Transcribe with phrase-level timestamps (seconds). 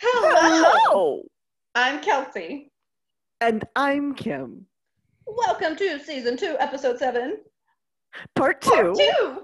[0.00, 1.22] Hello.
[1.76, 2.70] I'm Kelsey.
[3.40, 4.66] And I'm Kim.
[5.26, 7.38] Welcome to season two, episode seven,
[8.34, 8.70] Part two.
[8.70, 9.42] part two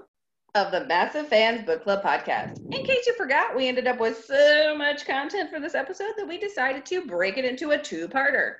[0.56, 2.58] of the Massive Fans Book Club podcast.
[2.74, 6.26] In case you forgot, we ended up with so much content for this episode that
[6.26, 8.54] we decided to break it into a two-parter.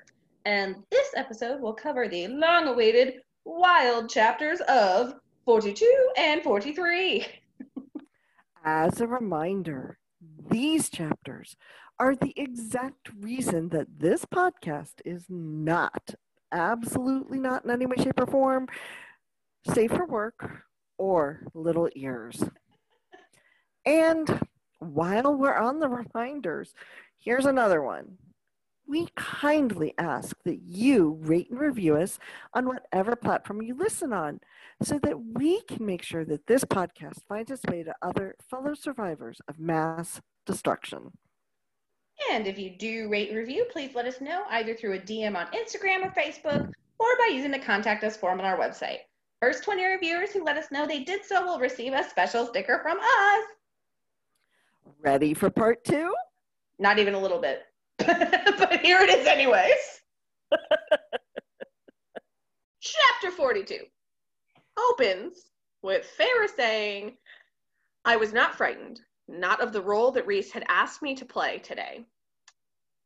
[0.45, 5.15] And this episode will cover the long-awaited wild chapters of
[5.49, 7.25] 42 and 43.
[8.63, 9.97] As a reminder,
[10.47, 11.57] these chapters
[11.97, 16.13] are the exact reason that this podcast is not,
[16.51, 18.67] absolutely not in any way, shape, or form,
[19.73, 20.65] safe for work
[20.99, 22.43] or little ears.
[23.87, 24.41] And
[24.77, 26.75] while we're on the reminders,
[27.17, 28.19] here's another one.
[28.89, 32.17] We kindly ask that you rate and review us
[32.55, 34.39] on whatever platform you listen on
[34.81, 38.73] so that we can make sure that this podcast finds its way to other fellow
[38.73, 41.11] survivors of mass destruction.
[42.31, 45.35] And if you do rate and review, please let us know either through a DM
[45.35, 49.01] on Instagram or Facebook or by using the contact us form on our website.
[49.39, 52.79] First 20 reviewers who let us know they did so will receive a special sticker
[52.81, 53.45] from us.
[54.99, 56.11] Ready for part two?
[56.79, 57.68] Not even a little bit.
[58.57, 60.01] but here it is, anyways.
[62.81, 63.77] Chapter 42
[64.91, 67.17] opens with Feyre saying,
[68.05, 71.59] I was not frightened, not of the role that Rhys had asked me to play
[71.59, 72.05] today.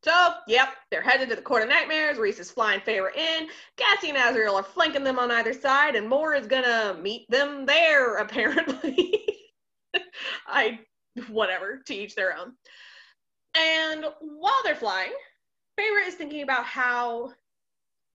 [0.04, 2.18] So, yep, they're headed to the Court of Nightmares.
[2.18, 3.48] Rhys is flying Feyre in.
[3.78, 7.66] Cassie and Azriel are flanking them on either side, and Mor is gonna meet them
[7.66, 9.26] there, apparently.
[10.46, 10.80] I,
[11.30, 12.54] whatever, to each their own.
[13.56, 15.14] And while they're flying,
[15.80, 17.34] Feyre is thinking about how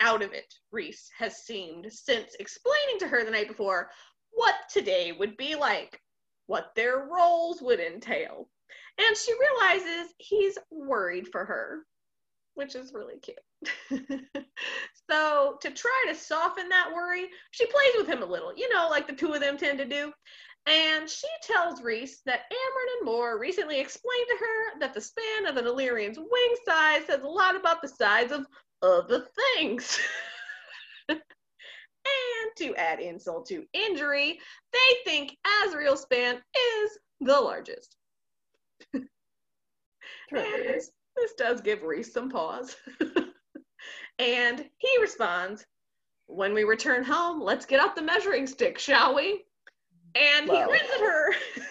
[0.01, 3.91] out of it Rhys has seemed since explaining to her the night before
[4.31, 6.01] what today would be like,
[6.47, 8.49] what their roles would entail.
[8.99, 11.85] And she realizes he's worried for her,
[12.55, 13.39] which is really cute.
[15.11, 18.89] so, to try to soften that worry, she plays with him a little, you know,
[18.91, 20.13] like the two of them tend to do.
[20.69, 25.47] And she tells Rhys that Amren and Mor recently explained to her that the span
[25.47, 28.47] of an Illyrian's wing size says a lot about the size of
[28.83, 29.99] other things.
[31.09, 31.21] and
[32.59, 34.39] to add insult to injury,
[34.73, 37.97] they think Azriel's span is the largest.
[40.31, 42.77] this, this does give Rhys some pause.
[44.19, 45.65] and he responds,
[46.27, 49.45] When we return home, let's get out the measuring stick, shall we?
[50.15, 51.35] And he grins at her.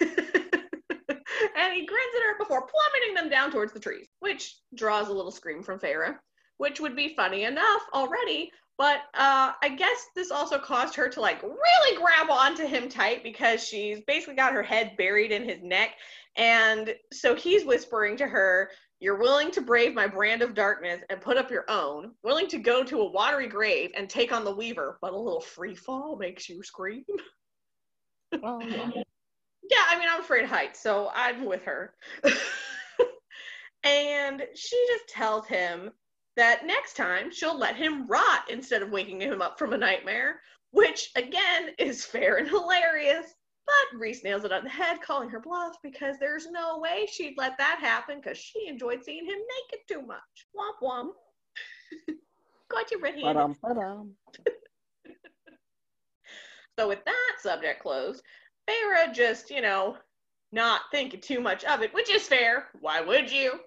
[1.56, 5.12] and he grins at her before plummeting them down towards the trees, which draws a
[5.12, 6.16] little scream from Feyre,
[6.58, 8.50] which would be funny enough already.
[8.78, 13.24] But uh, I guess this also caused her to like really grab onto him tight
[13.24, 15.94] because she's basically got her head buried in his neck.
[16.36, 21.20] And so he's whispering to her, You're willing to brave my brand of darkness and
[21.20, 24.54] put up your own, willing to go to a watery grave and take on the
[24.54, 27.04] weaver, but a little free fall makes you scream.
[28.42, 29.02] Oh, yeah.
[29.70, 31.94] Yeah, I mean, I'm afraid of heights, so I'm with her.
[33.84, 35.90] and she just tells him
[36.36, 40.40] that next time she'll let him rot instead of waking him up from a nightmare,
[40.70, 43.34] which again is fair and hilarious.
[43.66, 47.34] But Rhys nails it on the head, calling her bluff because there's no way she'd
[47.36, 50.46] let that happen because she enjoyed seeing him naked too much.
[50.56, 51.10] Womp womp.
[52.70, 53.36] Got you red handed.
[56.78, 58.22] So with that subject closed,
[58.68, 59.96] Feyre just, you know,
[60.52, 62.68] not thinking too much of it, which is fair.
[62.80, 63.58] Why would you?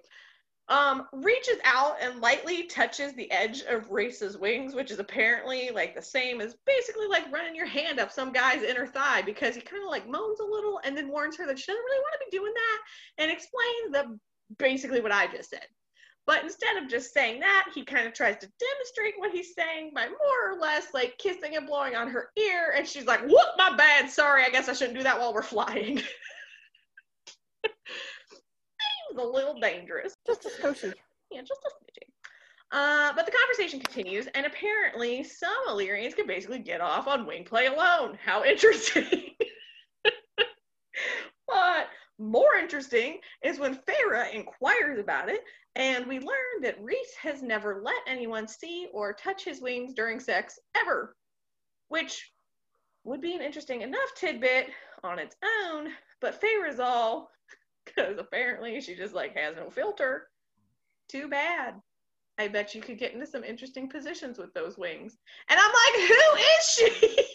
[0.68, 5.94] Um, reaches out and lightly touches the edge of Rhys's wings, which is apparently like
[5.94, 9.60] the same as basically like running your hand up some guy's inner thigh because he
[9.60, 12.14] kind of like moans a little and then warns her that she doesn't really want
[12.14, 12.78] to be doing that
[13.18, 14.18] and explains the
[14.56, 15.66] basically what I just said.
[16.26, 19.90] But instead of just saying that, he kind of tries to demonstrate what he's saying
[19.94, 22.74] by more or less like kissing and blowing on her ear.
[22.76, 24.08] And she's like, Whoop, my bad.
[24.08, 25.98] Sorry, I guess I shouldn't do that while we're flying.
[25.98, 26.08] Seems
[29.18, 30.14] a little dangerous.
[30.26, 30.94] Just a skoshi.
[31.30, 32.08] Yeah, just a smidgen.
[32.72, 37.44] Uh, but the conversation continues, and apparently some Illyrians can basically get off on wing
[37.44, 38.16] play alone.
[38.24, 39.32] How interesting.
[42.22, 45.42] more interesting is when Feyre inquires about it,
[45.74, 50.20] and we learn that Rhys has never let anyone see or touch his wings during
[50.20, 51.16] sex ever,
[51.88, 52.32] which
[53.04, 54.68] would be an interesting enough tidbit
[55.02, 55.88] on its own,
[56.20, 57.30] but Feyre's all
[57.84, 60.28] because apparently she just like has no filter.
[61.08, 61.74] Too bad.
[62.38, 65.18] I bet you could get into some interesting positions with those wings.
[65.48, 67.26] And I'm like, who is she?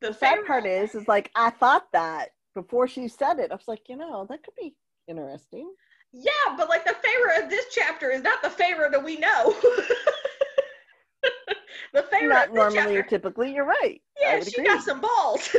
[0.00, 3.50] the sad part is, is like I thought that before she said it.
[3.50, 4.74] I was like, you know, that could be
[5.08, 5.72] interesting.
[6.12, 9.54] Yeah, but like the Feyre of this chapter is not the Feyre that we know.
[11.92, 13.54] the Feyre Not normally or typically.
[13.54, 14.00] You're right.
[14.20, 14.64] Yeah, she agree.
[14.66, 15.48] got some balls.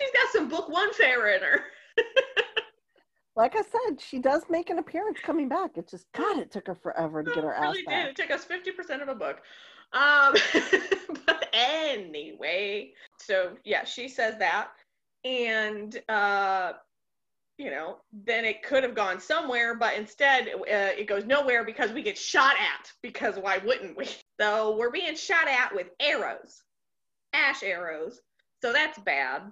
[0.00, 1.60] She's got some book one Feyre in her.
[3.34, 5.78] Like I said, she does make an appearance coming back.
[5.78, 7.86] It just God, it took her forever to get her it ass really did.
[7.86, 8.08] back.
[8.10, 9.40] It took us 50% of a book.
[9.94, 10.34] Um,
[11.26, 14.72] but anyway, so yeah, she says that.
[15.24, 16.72] And, uh,
[17.58, 21.92] you know, then it could have gone somewhere, but instead uh, it goes nowhere because
[21.92, 22.90] we get shot at.
[23.02, 24.08] Because why wouldn't we?
[24.40, 26.64] So we're being shot at with arrows,
[27.32, 28.18] ash arrows.
[28.60, 29.42] So that's bad.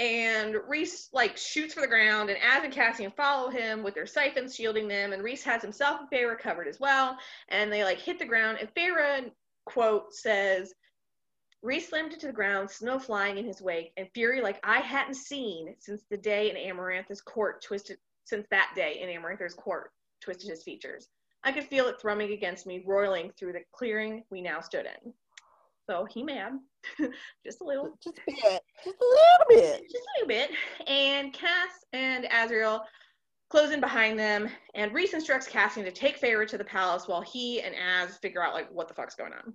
[0.00, 4.06] And Rhys like shoots for the ground, and Az and Cassian follow him with their
[4.06, 5.14] siphons shielding them.
[5.14, 7.16] And Rhys has himself and Feyre covered as well.
[7.48, 8.58] And they like hit the ground.
[8.60, 9.30] And Feyre
[9.64, 10.74] quote says,
[11.62, 15.14] Rhys slammed into the ground, snow flying in his wake, and fury like I hadn't
[15.14, 19.90] seen since the day in Amarantha's court twisted since that day in Amarantha's court
[20.20, 21.08] twisted his features.
[21.44, 25.12] I could feel it thrumming against me, roiling through the clearing we now stood in.
[25.88, 26.52] So he mad,
[27.46, 28.62] just a little Just a bit.
[28.84, 29.82] Just a little bit.
[29.90, 30.50] just a little bit.
[30.86, 32.82] And Cass and Azriel
[33.48, 37.22] close in behind them, and Rhys instructs Cassian to take Feyre to the palace while
[37.22, 39.54] he and Az figure out like what the fuck's going on.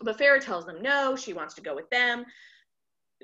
[0.00, 2.24] But Feyre tells them no, she wants to go with them.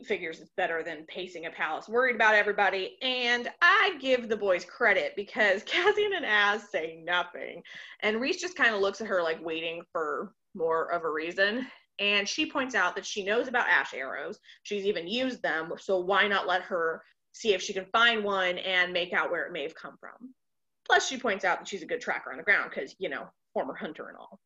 [0.05, 2.97] Figures it's better than pacing a palace, worried about everybody.
[3.03, 7.63] And I give the boys credit because Cassian and Az say nothing.
[8.01, 11.67] And Rhys just kind of looks at her like waiting for more of a reason.
[11.99, 14.39] And she points out that she knows about ash arrows.
[14.63, 15.73] She's even used them.
[15.79, 19.47] So why not let her see if she can find one and make out where
[19.47, 20.33] it may have come from?
[20.87, 23.27] Plus, she points out that she's a good tracker on the ground because, you know,
[23.53, 24.39] former hunter and all.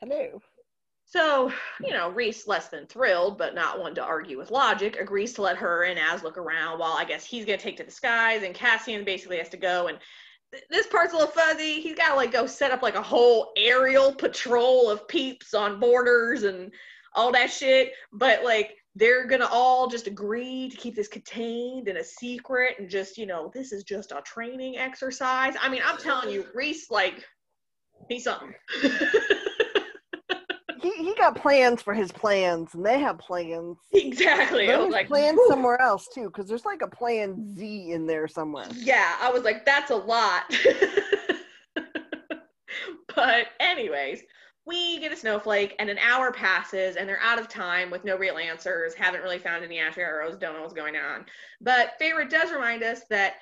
[0.00, 0.40] Hello.
[1.04, 1.50] So,
[1.80, 5.42] you know, Rhys, less than thrilled, but not one to argue with logic, agrees to
[5.42, 7.90] let her and Az look around while I guess he's going to take to the
[7.90, 9.88] skies and Cassian basically has to go.
[9.88, 9.98] And
[10.52, 11.80] th- this part's a little fuzzy.
[11.80, 15.80] He's got to like go set up like a whole aerial patrol of peeps on
[15.80, 16.70] borders and
[17.14, 17.92] all that shit.
[18.12, 22.74] But like, they're going to all just agree to keep this contained and a secret
[22.78, 25.54] and just, you know, this is just a training exercise.
[25.62, 27.24] I mean, I'm telling you, Rhys, like,
[28.08, 28.52] he's something.
[30.98, 33.78] He, got plans for his plans, and they have plans.
[33.92, 34.70] exactly.
[34.70, 38.06] I was like, plans "Whew." somewhere else too, because there's like a plan Z in
[38.06, 38.66] there somewhere.
[38.74, 40.42] Yeah, I was like, that's a lot.
[43.14, 44.22] but, anyways,
[44.66, 48.16] we get a snowflake, and an hour passes, and they're out of time with no
[48.16, 51.24] real answers, haven't really found any ash arrows, don't know what's going on.
[51.60, 53.34] But Feyre does remind us that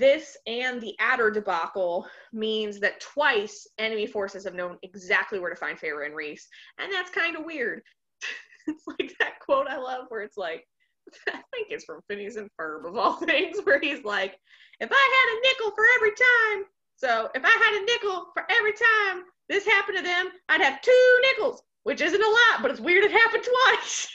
[0.00, 5.56] this and the Attor debacle means that twice enemy forces have known exactly where to
[5.56, 6.48] find Feyre and Rhys,
[6.78, 7.82] and that's kind of weird.
[8.66, 10.66] it's like that quote I love where it's like,
[11.28, 14.36] I think it's from Phineas and Ferb of all things, where he's like,
[14.80, 16.64] if I had a nickel for every time,
[16.96, 20.80] so if I had a nickel for every time this happened to them, I'd have
[20.80, 24.08] two nickels, which isn't a lot, but it's weird it happened twice.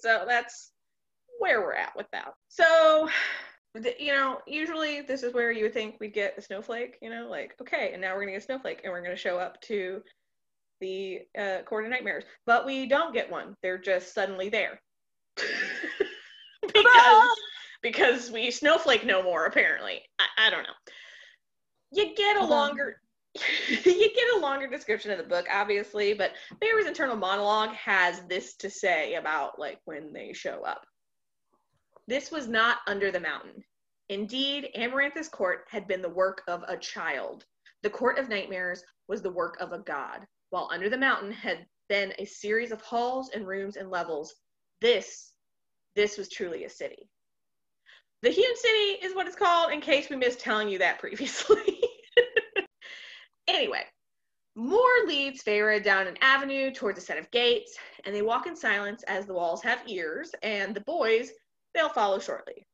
[0.00, 0.72] so that's
[1.38, 2.32] where we're at with that.
[2.48, 3.08] So,
[3.98, 7.28] you know, usually this is where you would think we'd get a snowflake, you know,
[7.28, 10.00] like, okay, and now we're gonna get a snowflake and we're gonna show up to
[10.80, 13.56] the uh, Court of Nightmares, but we don't get one.
[13.62, 14.80] They're just suddenly there.
[16.72, 17.28] because
[17.82, 20.02] because we snowflake no more apparently.
[20.18, 20.92] I, I don't know.
[21.92, 23.00] You get a longer
[23.68, 28.54] you get a longer description of the book obviously but Barry's internal monologue has this
[28.58, 30.86] to say about like when they show up.
[32.06, 33.64] This was not under the mountain
[34.08, 37.44] indeed Amarantha's court had been the work of a child
[37.82, 41.66] the court of nightmares was the work of a god while under the mountain had
[41.88, 44.34] been a series of halls and rooms and levels
[44.80, 45.32] this
[45.94, 47.08] this was truly a city
[48.24, 51.78] the Hewn City is what it's called, in case we missed telling you that previously.
[53.46, 53.84] anyway,
[54.56, 58.56] Mor leads Feyre down an avenue towards a set of gates, and they walk in
[58.56, 61.32] silence as the walls have ears, and the boys,
[61.74, 62.66] they'll follow shortly.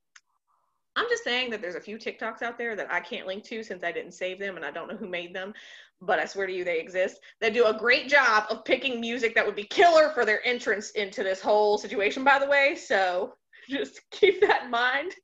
[0.96, 3.62] I'm just saying that there's a few TikToks out there that I can't link to
[3.62, 5.54] since I didn't save them and I don't know who made them,
[6.00, 7.20] but I swear to you they exist.
[7.40, 10.90] They do a great job of picking music that would be killer for their entrance
[10.90, 12.74] into this whole situation, by the way.
[12.74, 13.34] So
[13.68, 15.14] just keep that in mind.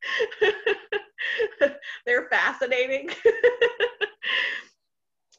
[2.07, 3.11] They're fascinating.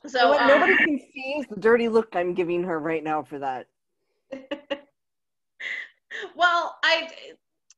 [0.06, 3.40] So what um, nobody can see the dirty look I'm giving her right now for
[3.40, 3.68] that.
[6.36, 7.10] well, I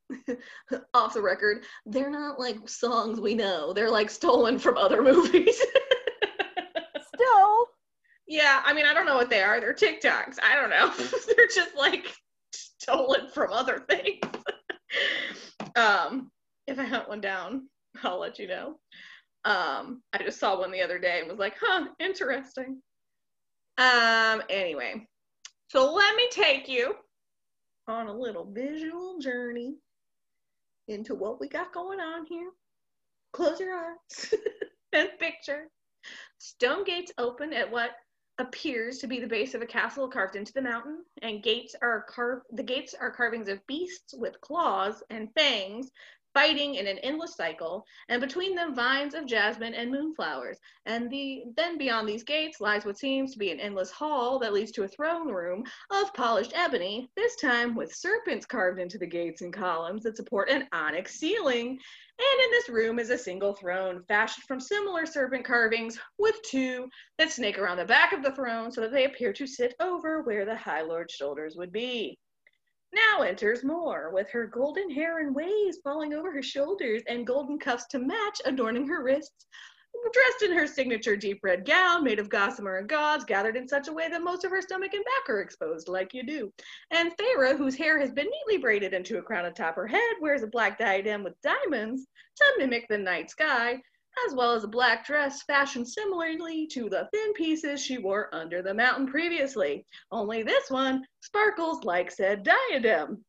[0.94, 3.74] off the record, they're not like songs we know.
[3.74, 5.62] They're like stolen from other movies.
[7.16, 7.68] Still,
[8.28, 9.60] Yeah, I mean, I don't know what they are.
[9.60, 10.38] They're TikToks.
[10.42, 10.90] I don't know.
[11.36, 12.08] They're just like
[12.54, 14.22] stolen from other things.
[15.76, 16.32] um,
[16.68, 17.68] if I hunt one down,
[18.04, 18.80] I'll let you know.
[19.46, 22.82] Um, I just saw one the other day and was like, huh, interesting.
[23.78, 25.08] Um, anyway,
[25.70, 26.96] so let me take you
[27.88, 29.76] on a little visual journey
[30.90, 32.50] into what we got going on here.
[33.34, 34.34] Close your eyes
[34.94, 35.70] and picture.
[36.38, 37.92] Stone gates open at what
[38.40, 42.06] appears to be the base of a castle carved into the mountain, and gates are
[42.10, 42.46] carved.
[42.54, 45.92] The gates are carvings of beasts with claws and fangs
[46.34, 50.58] fighting in an endless cycle, and between them vines of jasmine and moonflowers.
[50.86, 54.54] And the then beyond these gates lies what seems to be an endless hall that
[54.54, 59.08] leads to a throne room of polished ebony, this time with serpents carved into the
[59.08, 61.80] gates and columns that support an onyx ceiling.
[62.20, 66.90] And in this room is a single throne fashioned from similar serpent carvings, with two
[67.18, 70.22] that snake around the back of the throne so that they appear to sit over
[70.24, 72.20] where the High Lord's shoulders would be.
[72.92, 77.60] Now enters Mor, with her golden hair and waves falling over her shoulders and golden
[77.60, 79.46] cuffs to match adorning her wrists.
[80.14, 83.88] Dressed in her signature deep red gown made of gossamer and gauze, gathered in such
[83.88, 86.54] a way that most of her stomach and back are exposed, like you do.
[86.90, 90.42] And Feyre, whose hair has been neatly braided into a crown atop her head, wears
[90.42, 93.82] a black diadem with diamonds to mimic the night sky,
[94.28, 98.62] as well as a black dress fashioned similarly to the thin pieces she wore under
[98.62, 99.86] the mountain previously.
[100.12, 103.24] Only this one sparkles like said diadem.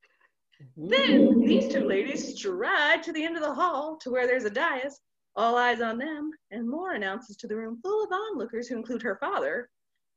[0.76, 4.50] Then these two ladies stride to the end of the hall to where there's a
[4.50, 5.00] dais,
[5.36, 9.02] all eyes on them, and Mor announces to the room full of onlookers who include
[9.02, 9.70] her father,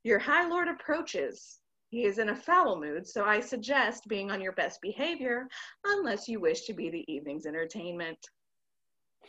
[0.04, 1.60] Your High Lord approaches.
[1.90, 5.48] He is in a foul mood, so I suggest being on your best behavior
[5.86, 8.18] unless you wish to be the evening's entertainment.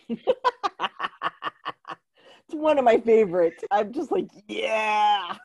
[2.54, 3.64] one of my favorites.
[3.70, 5.36] I'm just like, yeah.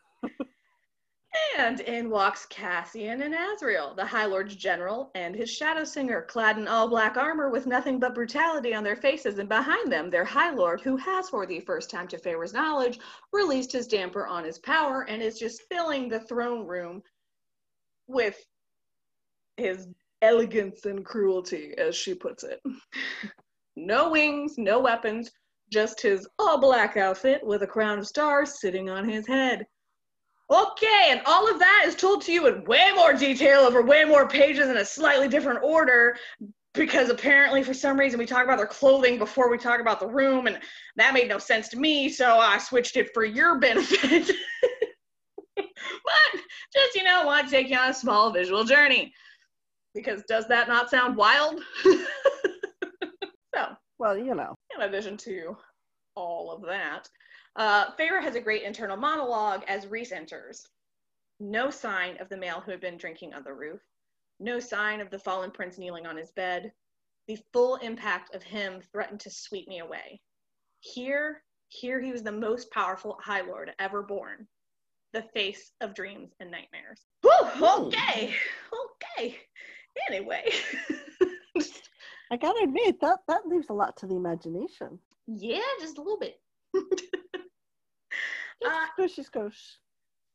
[1.57, 6.57] And in walks Cassian and Azriel, the High Lord's general, and his shadow singer, clad
[6.57, 10.25] in all black armor with nothing but brutality on their faces, and behind them, their
[10.25, 12.99] High Lord, who has, for the first time to Feyre's knowledge,
[13.31, 17.03] released his damper on his power and is just filling the throne room
[18.07, 18.37] with
[19.57, 19.87] his
[20.21, 22.59] elegance and cruelty, as she puts it.
[23.75, 25.31] no wings, no weapons,
[25.71, 29.65] just his all black outfit with a crown of stars sitting on his head.
[30.51, 34.03] Okay, and all of that is told to you in way more detail over way
[34.03, 36.17] more pages in a slightly different order
[36.73, 40.07] because apparently for some reason we talk about their clothing before we talk about the
[40.07, 40.59] room and
[40.95, 44.27] that made no sense to me so i switched it for your benefit
[45.55, 45.65] but
[46.73, 49.11] just you know want to take you on a small visual journey
[49.95, 54.55] because does that not sound wild so Well, you know.
[54.75, 55.57] in addition to
[56.15, 57.09] all of that,
[57.57, 60.65] uh, Feyre has a great internal monologue as Rhys enters.
[61.41, 63.81] No sign of the male who had been drinking on the roof.
[64.39, 66.71] No sign of the fallen prince kneeling on his bed.
[67.27, 70.21] The full impact of him threatened to sweep me away.
[70.79, 74.47] Here, here he was the most powerful High Lord ever born.
[75.11, 77.01] The face of dreams and nightmares.
[77.61, 78.33] Okay,
[79.17, 79.39] okay.
[80.07, 80.51] Anyway.
[82.31, 84.99] I gotta admit that that leaves a lot to the imagination.
[85.27, 86.39] yeah, just a little bit.
[88.65, 89.15] Uh, squish.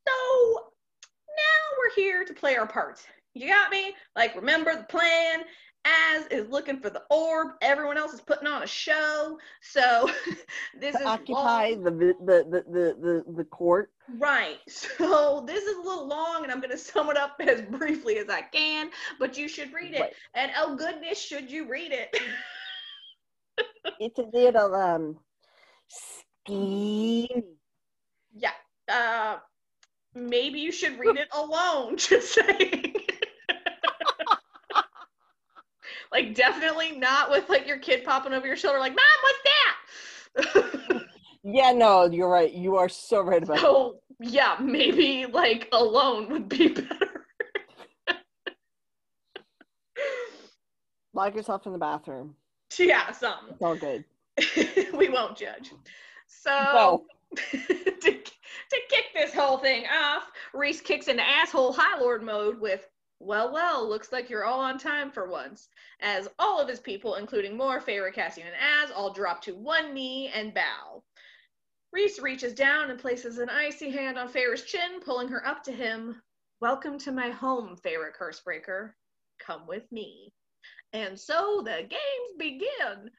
[0.08, 0.14] So
[0.56, 3.06] now we're here to play our parts.
[3.34, 3.94] You got me?
[4.16, 5.42] Like, remember the plan?
[5.84, 7.48] Az is looking for the orb.
[7.60, 9.38] Everyone else is putting on a show.
[9.60, 10.08] So
[10.80, 13.90] this is occupy long- the, the, the, the, the, the court.
[14.18, 14.58] right.
[14.68, 18.18] So this is a little long, and I'm going to sum it up as briefly
[18.18, 18.90] as I can.
[19.18, 20.00] But you should read it.
[20.00, 20.12] Right.
[20.34, 22.16] And oh goodness, should you read it?
[24.00, 25.18] It's a little um
[25.88, 27.28] steamy.
[28.34, 28.50] yeah.
[28.90, 29.36] Uh,
[30.14, 31.96] maybe you should read it alone.
[31.96, 32.94] Just saying.
[36.14, 41.02] Like definitely not with like your kid popping over your shoulder, like, "Mom, what's that?"
[41.46, 42.50] Yeah, no, you're right.
[42.50, 43.60] You are so right about that.
[43.60, 47.26] so yeah, maybe like alone would be better.
[51.12, 52.34] Lock yourself in the bathroom.
[52.78, 53.50] yeah, some.
[53.50, 54.04] It's all good.
[54.96, 55.72] we won't judge.
[56.26, 57.04] So No.
[57.52, 62.88] to, to kick this whole thing off, Rhys kicks into asshole High Lord mode with,
[63.24, 65.68] well, well, looks like you're all on time for once.
[66.00, 69.94] As all of his people, including Mor Feyre, Cassian, and Az, all drop to one
[69.94, 71.02] knee and bow.
[71.92, 75.72] Rhys reaches down and places an icy hand on Feyre's chin, pulling her up to
[75.72, 76.20] him.
[76.60, 78.92] Welcome to my home, Feyre Cursebreaker.
[79.38, 80.32] Come with me.
[80.92, 83.10] And so the games begin.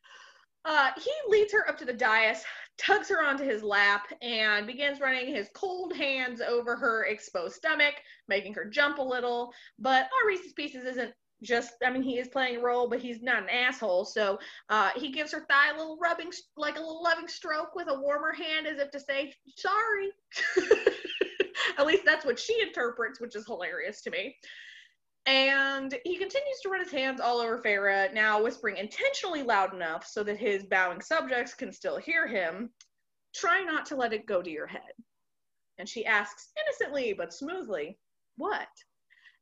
[0.65, 2.43] Uh, he leads her up to the dais,
[2.77, 7.95] tugs her onto his lap, and begins running his cold hands over her exposed stomach,
[8.27, 9.53] making her jump a little.
[9.79, 11.13] But our Reese's Pieces isn't
[11.43, 14.05] just, I mean, he is playing a role, but he's not an asshole.
[14.05, 14.39] So
[14.69, 17.99] uh, he gives her thigh a little rubbing, like a little loving stroke with a
[17.99, 20.09] warmer hand as if to say, sorry.
[21.77, 24.35] At least that's what she interprets, which is hilarious to me.
[25.25, 30.05] And he continues to run his hands all over Feyre, now whispering intentionally loud enough
[30.05, 32.69] so that his bowing subjects can still hear him.
[33.33, 34.93] Try not to let it go to your head.
[35.79, 37.97] And she asks innocently but smoothly,
[38.37, 38.67] What?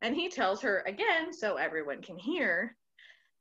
[0.02, 2.78] And he tells her again, so everyone can hear,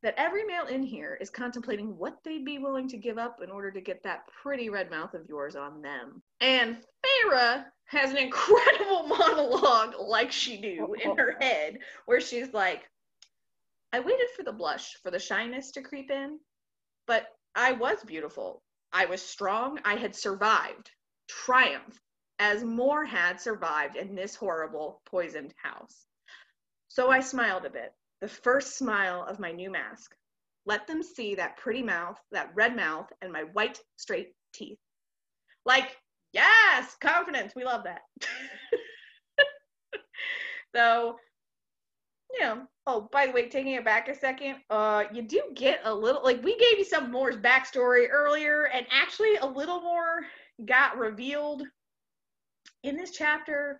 [0.02, 3.50] that every male in here is contemplating what they'd be willing to give up in
[3.50, 6.22] order to get that pretty red mouth of yours on them.
[6.40, 12.88] And Feyre has an incredible monologue, like she do, in her head, where she's like,
[13.92, 16.38] I waited for the blush, for the shyness to creep in,
[17.06, 18.62] but I was beautiful.
[18.92, 19.78] I was strong.
[19.84, 20.90] I had survived.
[21.28, 22.00] Triumph,
[22.38, 26.06] as Mor had survived in this horrible, poisoned house.
[26.88, 27.92] So I smiled a bit
[28.22, 30.14] the first smile of my new mask.
[30.64, 34.78] Let them see that pretty mouth, that red mouth, and my white, straight teeth.
[35.66, 35.98] Like,
[36.32, 37.52] yes, confidence.
[37.54, 38.02] We love that.
[40.74, 41.16] so,
[42.32, 45.80] you know, Oh, by the way, taking it back a second, uh, you do get
[45.84, 50.22] a little like we gave you some more backstory earlier, and actually a little more
[50.66, 51.62] got revealed
[52.82, 53.78] in this chapter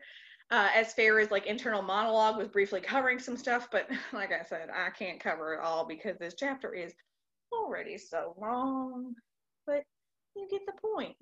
[0.52, 4.68] uh, as Feyre's like internal monologue was briefly covering some stuff, but like I said,
[4.70, 6.92] I can't cover it all because this chapter is
[7.52, 9.14] already so long.
[9.66, 9.82] But
[10.36, 11.16] you get the point.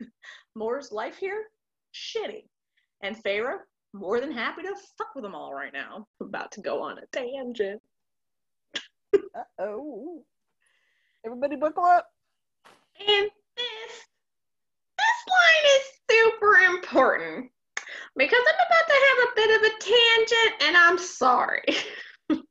[0.54, 1.46] Mor's life here,
[1.92, 2.44] shitty.
[3.02, 3.58] And Feyre,
[3.92, 6.06] more than happy to fuck with them all right now.
[6.20, 7.82] I'm about to go on a tangent.
[9.58, 10.22] oh.
[11.26, 12.06] Everybody buckle up.
[13.00, 14.06] And this
[14.96, 17.50] this line is super important
[18.18, 21.64] because I'm about to have a bit of a tangent and I'm sorry.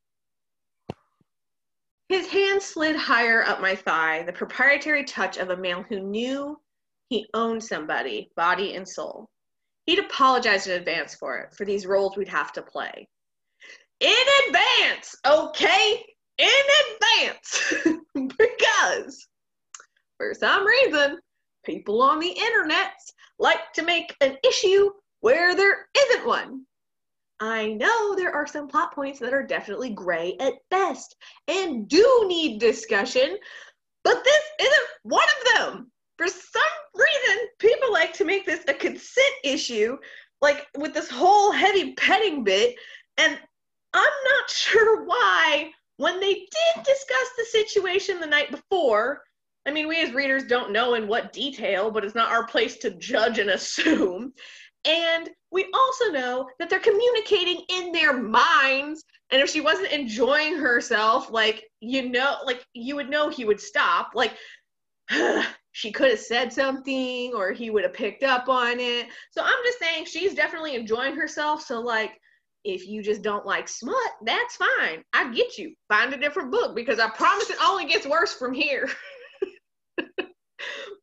[2.10, 6.58] His hand slid higher up my thigh, the proprietary touch of a male who knew
[7.10, 9.28] he owned somebody, body and soul.
[9.86, 13.08] He'd apologize in advance for it, for these roles we'd have to play.
[14.00, 14.14] In
[14.48, 16.06] advance, okay?
[16.38, 16.48] In
[16.94, 17.74] advance.
[18.38, 19.28] because
[20.18, 21.20] for some reason,
[21.66, 22.94] people on the internet
[23.38, 24.90] like to make an issue
[25.22, 26.66] where there isn't one.
[27.40, 31.16] I know there are some plot points that are definitely gray at best
[31.48, 33.38] and do need discussion,
[34.04, 35.92] but this isn't one of them.
[36.18, 36.64] For some
[36.96, 39.98] reason, people like to make this a consent issue,
[40.42, 42.76] like with this whole heavy petting bit,
[43.18, 43.38] and
[43.94, 45.72] I'm not sure why.
[45.98, 49.24] When they did discuss the situation the night before,
[49.68, 52.78] I mean, we as readers don't know in what detail, but it's not our place
[52.78, 54.34] to judge and assume.
[54.88, 59.04] And we also know that they're communicating in their minds.
[59.32, 63.60] And if she wasn't enjoying herself, like, you know, like, you would know he would
[63.60, 64.12] stop.
[64.16, 64.34] Like,
[65.72, 69.08] she could have said something or he would have picked up on it.
[69.32, 71.62] So I'm just saying she's definitely enjoying herself.
[71.62, 72.12] So, like,
[72.64, 75.04] if you just don't like smut, that's fine.
[75.14, 75.74] I get you.
[75.90, 78.90] Find a different book because I promise it only gets worse from here.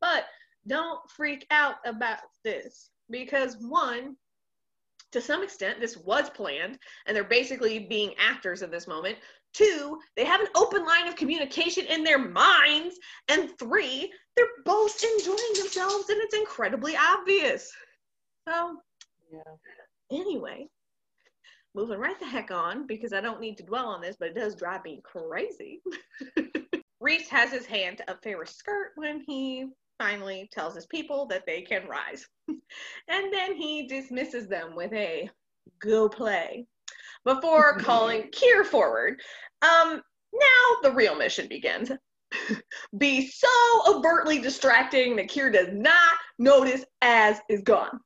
[0.01, 0.25] but
[0.67, 4.17] don't freak out about this because one
[5.13, 9.17] to some extent this was planned and they're basically being actors in this moment.
[9.53, 12.97] Two they have an open line of communication in their minds.
[13.29, 17.71] And three they're both enjoying themselves and it's incredibly obvious.
[18.49, 18.77] So
[19.33, 20.19] yeah.
[20.19, 20.69] anyway
[21.75, 24.35] moving right the heck on because i don't need to dwell on this but it
[24.35, 25.81] does drive me crazy.
[27.01, 29.67] Rhys has his hand up Feyre's skirt when he
[29.99, 32.27] finally tells his people that they can rise.
[32.49, 35.29] and then he dismisses them with a
[35.81, 36.67] go play
[37.25, 39.21] before calling Keir forward.
[39.63, 40.03] Um,
[40.33, 41.91] now the real mission begins.
[42.99, 43.49] Be so
[43.87, 48.01] overtly distracting that Keir does not notice Az is gone.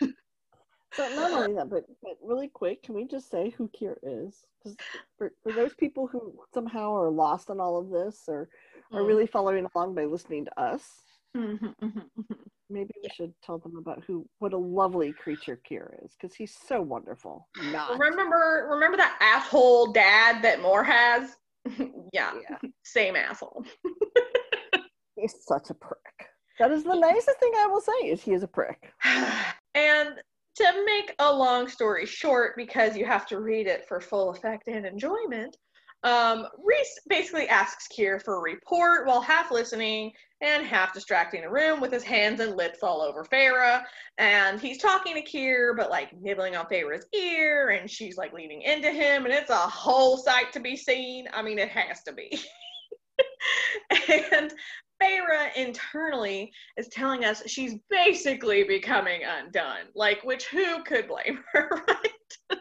[0.00, 4.44] so not only that, but, but really quick, can we just say who Keir is?
[4.58, 4.76] Because
[5.18, 8.48] for, for those people who somehow are lost in all of this or
[8.92, 9.06] are mm.
[9.06, 11.03] really following along by listening to us,
[11.36, 12.34] Mm-hmm, mm-hmm, mm-hmm.
[12.70, 16.56] Maybe we should tell them about who what a lovely creature Keir is because he's
[16.66, 17.48] so wonderful.
[17.72, 17.98] Not.
[17.98, 21.36] Remember remember that asshole dad that Mor has?
[22.12, 23.64] yeah, yeah, same asshole.
[25.16, 26.28] he's such a prick.
[26.58, 28.92] That is the nicest thing I will say is he is a prick.
[29.74, 30.10] and
[30.56, 34.68] to make a long story short, because you have to read it for full effect
[34.68, 35.56] and enjoyment,
[36.04, 40.12] Um, Reese basically asks Keir for a report while half listening
[40.44, 43.82] and half distracting the room with his hands and lips all over Feyre.
[44.18, 48.62] And he's talking to Keir, but like nibbling on Feyre's ear, and she's like leaning
[48.62, 51.26] into him, and it's a whole sight to be seen.
[51.32, 52.38] I mean, it has to be.
[54.32, 54.52] and
[55.02, 59.86] Feyre internally is telling us she's basically becoming undone.
[59.94, 62.58] Like, which who could blame her, right?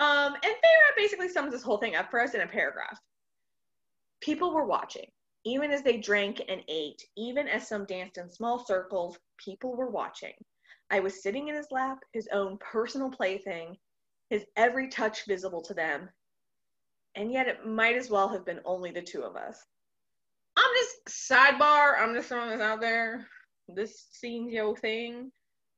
[0.00, 2.98] um, and Feyre basically sums this whole thing up for us in a paragraph.
[4.20, 5.06] People were watching,
[5.44, 9.90] even as they drank and ate, even as some danced in small circles, people were
[9.90, 10.34] watching.
[10.90, 13.76] I was sitting in his lap, his own personal plaything,
[14.30, 16.08] his every touch visible to them.
[17.14, 19.58] And yet it might as well have been only the two of us.
[20.56, 21.98] I'm just sidebar.
[21.98, 23.26] I'm just throwing this out there.
[23.68, 25.30] This seems your thing.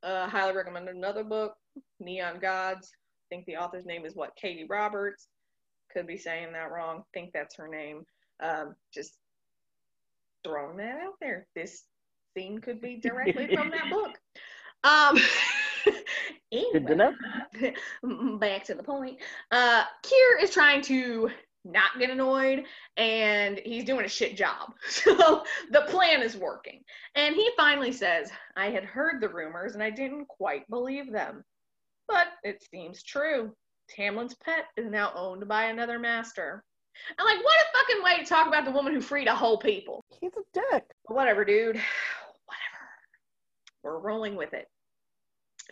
[0.03, 1.55] Uh, highly recommend another book,
[2.01, 2.91] Neon Gods.
[2.95, 5.29] I think the author's name is what Katee Roberts.
[5.93, 7.05] Could be saying that wrong.
[7.15, 8.03] think that's her name.
[8.43, 9.17] Um, just
[10.45, 11.47] throwing that out there.
[11.55, 11.83] This
[12.37, 14.19] scene could be directly from that book.
[14.85, 15.19] Um,
[16.53, 17.13] anyway,
[18.39, 19.19] back to the point.
[19.51, 21.31] Uh, Keir is trying to
[21.65, 22.65] not get annoyed
[22.99, 24.73] and he's doing a shit job.
[24.89, 26.83] So the plan is working.
[27.15, 31.43] And he finally says, I had heard the rumors and I didn't quite believe them.
[32.07, 33.55] But it seems true.
[33.89, 36.63] Tamlin's pet is now owned by another master.
[37.19, 39.59] And like, what a fucking way to talk about the woman who freed a whole
[39.59, 40.05] people.
[40.21, 40.85] He's a dick.
[41.05, 41.77] Whatever, dude.
[42.47, 42.85] Whatever.
[43.83, 44.69] We're rolling with it.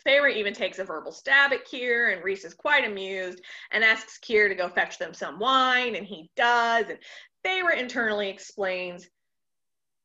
[0.06, 4.18] Feyre even takes a verbal stab at Keir, and Rhys is quite amused and asks
[4.18, 6.86] Keir to go fetch them some wine, and he does.
[6.88, 6.98] And
[7.44, 9.08] Feyre internally explains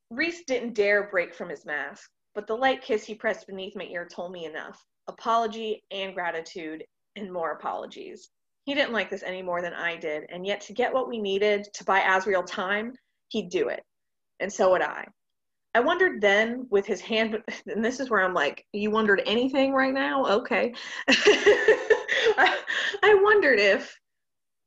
[0.09, 3.85] Rhys didn't dare break from his mask, but the light kiss he pressed beneath my
[3.85, 4.83] ear told me enough.
[5.07, 6.83] Apology and gratitude,
[7.15, 8.29] and more apologies.
[8.67, 11.21] He didn't like this any more than I did, and yet to get what we
[11.21, 12.93] needed to buy Azriel time,
[13.29, 13.81] he'd do it.
[14.41, 15.07] And so would I.
[15.73, 19.71] I wondered then with his hand, and this is where I'm like, you wondered anything
[19.71, 20.25] right now?
[20.25, 20.73] Okay.
[21.07, 22.61] I,
[23.03, 23.97] I wondered if,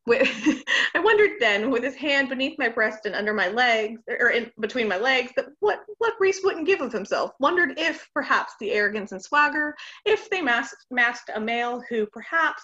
[0.11, 4.51] I wondered then with his hand beneath my breast and under my legs, or in
[4.61, 7.33] between my legs, that what what Rhys wouldn't give of himself.
[7.39, 12.63] Wondered if perhaps the arrogance and swagger, if they masked, masked a male who perhaps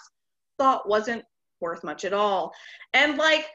[0.57, 1.23] thought wasn't
[1.59, 2.53] worth much at all.
[2.93, 3.45] And like,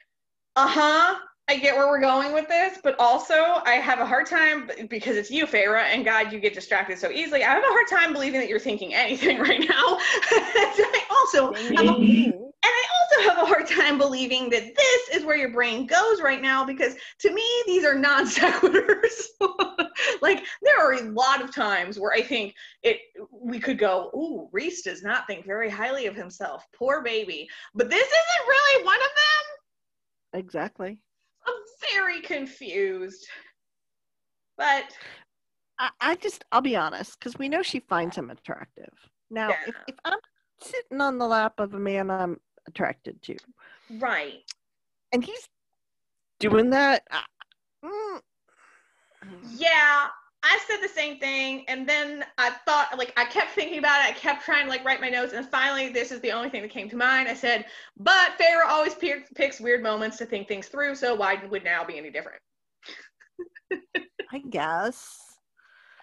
[0.56, 4.26] uh huh, I get where we're going with this, but also I have a hard
[4.26, 7.44] time because it's you, Feyre, and God, you get distracted so easily.
[7.44, 9.66] I have a hard time believing that you're thinking anything right now.
[9.98, 15.24] I also have a, and I also have a hard time believing that this is
[15.24, 19.26] where your brain goes right now because to me these are non sequiturs.
[20.22, 22.98] like there are a lot of times where I think it
[23.30, 26.66] we could go, "Ooh, Rhys does not think very highly of himself.
[26.74, 30.40] Poor baby." But this isn't really one of them.
[30.40, 30.98] Exactly.
[31.46, 31.54] I'm
[31.94, 33.26] very confused.
[34.56, 34.92] But
[35.78, 38.92] I, I just, I'll be honest, because we know she finds him attractive.
[39.30, 39.56] Now, yeah.
[39.66, 40.18] if, if I'm
[40.60, 43.36] sitting on the lap of a man I'm attracted to,
[43.98, 44.42] right,
[45.12, 45.48] and he's
[46.38, 47.20] doing that, uh,
[47.84, 48.20] mm,
[49.56, 50.08] yeah,
[50.44, 54.10] I said the same thing, and then I thought, like, I kept thinking about it.
[54.10, 56.62] I kept trying to like write my notes, and finally, this is the only thing
[56.62, 57.28] that came to mind.
[57.28, 61.44] I said, "But Feyre always p- picks weird moments to think things through, so why
[61.44, 62.40] would now be any different?"
[64.32, 65.31] I guess.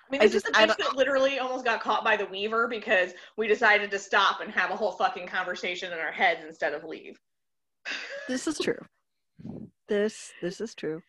[0.10, 2.26] I mean, this I is just, the bitch that literally almost got caught by the
[2.26, 6.42] Weaver because we decided to stop and have a whole fucking conversation in our heads
[6.48, 7.20] instead of leave.
[8.28, 8.80] this is true.
[9.88, 11.02] This this is true.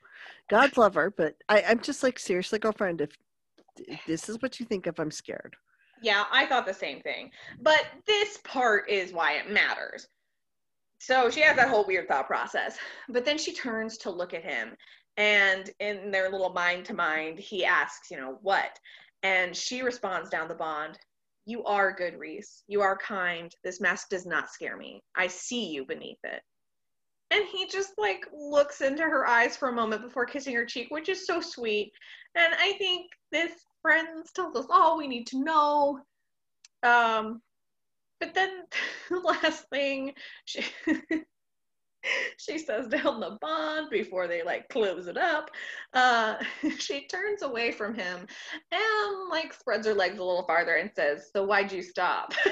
[0.51, 3.01] God's love her, but I, I'm just like seriously, girlfriend.
[3.01, 3.11] If
[4.07, 5.57] this is what you think of, I'm scared.
[6.03, 7.31] Yeah, I thought the same thing.
[7.61, 10.09] But this part is why it matters.
[10.99, 12.77] So she has that whole weird thought process.
[13.09, 14.77] But then she turns to look at him.
[15.17, 18.79] And in their little mind to mind, he asks, you know, what?
[19.23, 20.99] And she responds down the bond,
[21.45, 22.63] You are good, Rhys.
[22.69, 23.55] You are kind.
[23.63, 25.03] This mask does not scare me.
[25.17, 26.43] I see you beneath it.
[27.31, 30.89] And he just like looks into her eyes for a moment before kissing her cheek,
[30.91, 31.93] which is so sweet.
[32.35, 36.01] And I think this friends tells us all we need to know.
[36.83, 37.41] Um,
[38.21, 38.65] but then
[39.11, 40.65] the last thing she
[42.39, 45.51] she says down the bond before they like close it up,
[45.95, 46.37] uh,
[46.79, 48.27] she turns away from him
[48.73, 52.33] and like spreads her legs a little farther and says, "So why'd you stop?"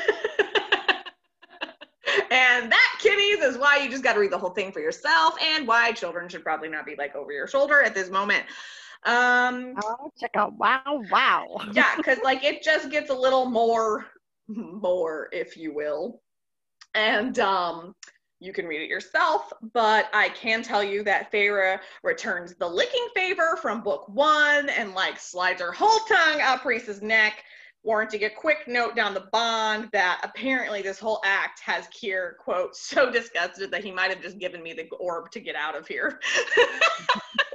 [2.31, 5.35] and that, kitties, is why you just got to read the whole thing for yourself,
[5.41, 8.45] and why children should probably not be like over your shoulder at this moment.
[9.05, 10.55] Um, oh, check out!
[10.55, 11.47] Wow, wow.
[11.73, 14.07] yeah, because like it just gets a little more,
[14.49, 16.21] more, if you will,
[16.95, 17.95] and um,
[18.41, 23.09] You can read it yourself, but I can tell you that Feyre returns the licking
[23.15, 27.43] favor from book one and like slides her whole tongue up Rhys's neck,
[27.83, 32.77] warranting a quick note down the bond that apparently this whole act has Keir, quote,
[32.77, 35.89] so disgusted that he might have just given me the orb to get out of
[35.89, 36.21] here.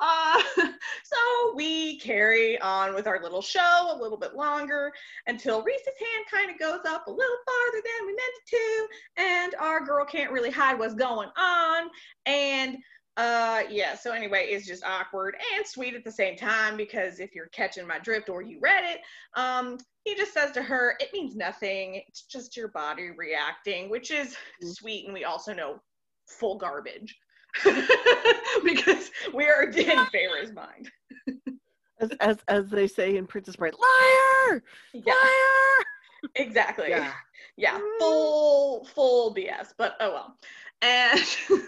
[0.00, 4.92] Uh, so we carry on with our little show a little bit longer
[5.26, 9.22] until Rhys's hand kind of goes up a little farther than we meant it to,
[9.22, 11.90] and our girl can't really hide what's going on.
[12.26, 12.78] And
[13.16, 17.34] uh yeah so anyway it's just awkward and sweet at the same time because if
[17.34, 19.00] you're catching my drift or you read it
[19.34, 24.12] um he just says to her it means nothing it's just your body reacting which
[24.12, 24.68] is mm-hmm.
[24.68, 25.80] sweet and we also know
[26.26, 27.16] full garbage
[28.64, 30.90] because we are in Feyre's mind.
[31.98, 35.12] as, as as they say in Princess Bride, liar, yeah.
[35.12, 35.86] liar.
[36.34, 36.90] Exactly.
[36.90, 37.12] Yeah.
[37.56, 37.78] yeah.
[37.98, 39.72] Full full BS.
[39.76, 40.36] But oh well.
[40.82, 41.20] And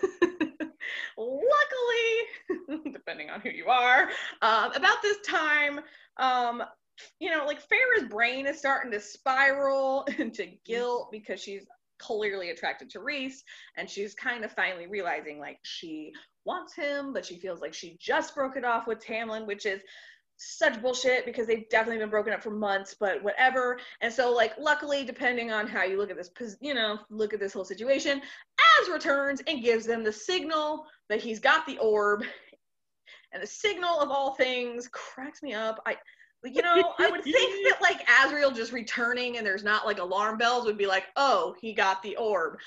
[1.18, 4.08] luckily, depending on who you are,
[4.40, 5.80] um, about this time,
[6.16, 6.62] um,
[7.20, 11.66] you know, like Feyre's brain is starting to spiral into guilt because she's
[12.02, 13.44] clearly attracted to Rhys
[13.76, 16.12] and she's kind of finally realizing like she
[16.44, 19.80] wants him, but she feels like she just broke it off with Tamlin, which is
[20.36, 23.78] such bullshit because they've definitely been broken up for months, but whatever.
[24.00, 27.40] And so, like, luckily, depending on how you look at this, you know, look at
[27.40, 28.20] this whole situation,
[28.80, 32.24] Az returns and gives them the signal that he's got the orb.
[33.32, 35.80] And the signal of all things cracks me up.
[35.86, 35.96] I
[36.44, 40.38] you know, I would think that like Azriel just returning and there's not like alarm
[40.38, 42.58] bells would be like, oh, he got the orb.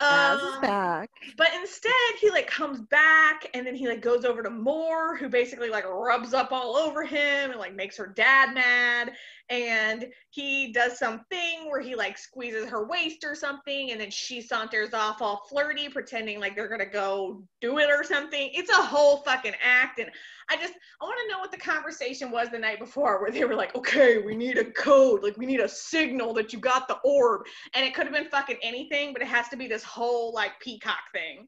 [0.00, 1.10] Um, back.
[1.36, 5.28] But instead, he like comes back and then he like goes over to Mor, who
[5.28, 9.12] basically like rubs up all over him and like makes her dad mad.
[9.50, 14.42] And he does something where he like squeezes her waist or something, and then she
[14.42, 18.50] saunters off all flirty, pretending like they're gonna go do it or something.
[18.52, 20.00] It's a whole fucking act.
[20.00, 20.10] And
[20.50, 23.44] I just I want to know what the conversation was the night before where they
[23.44, 26.86] were like, okay, we need a code, like we need a signal that you got
[26.86, 27.42] the orb.
[27.74, 30.52] And it could have been fucking anything, but it has to be this whole like
[30.60, 31.46] peacock thing.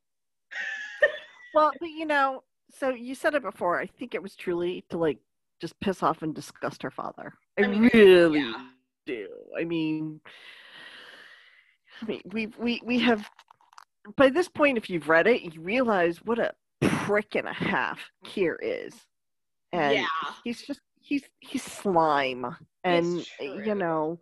[1.55, 3.79] well, but you know, so you said it before.
[3.79, 5.19] I think it was truly to like
[5.61, 7.35] just piss off and disgust her father.
[7.59, 8.67] I, I mean, really yeah.
[9.07, 9.29] do.
[9.59, 10.21] I mean,
[12.03, 13.29] I mean, we we we have
[14.17, 18.01] by this point, if you've read it, you realize what a prick and a half
[18.25, 18.95] Keir is.
[19.73, 20.07] And yeah.
[20.45, 22.57] he's just he's he's slime.
[22.85, 24.19] And eh, you know,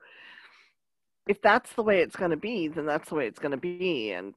[1.28, 4.34] if that's the way it's gonna be, then that's the way it's gonna be and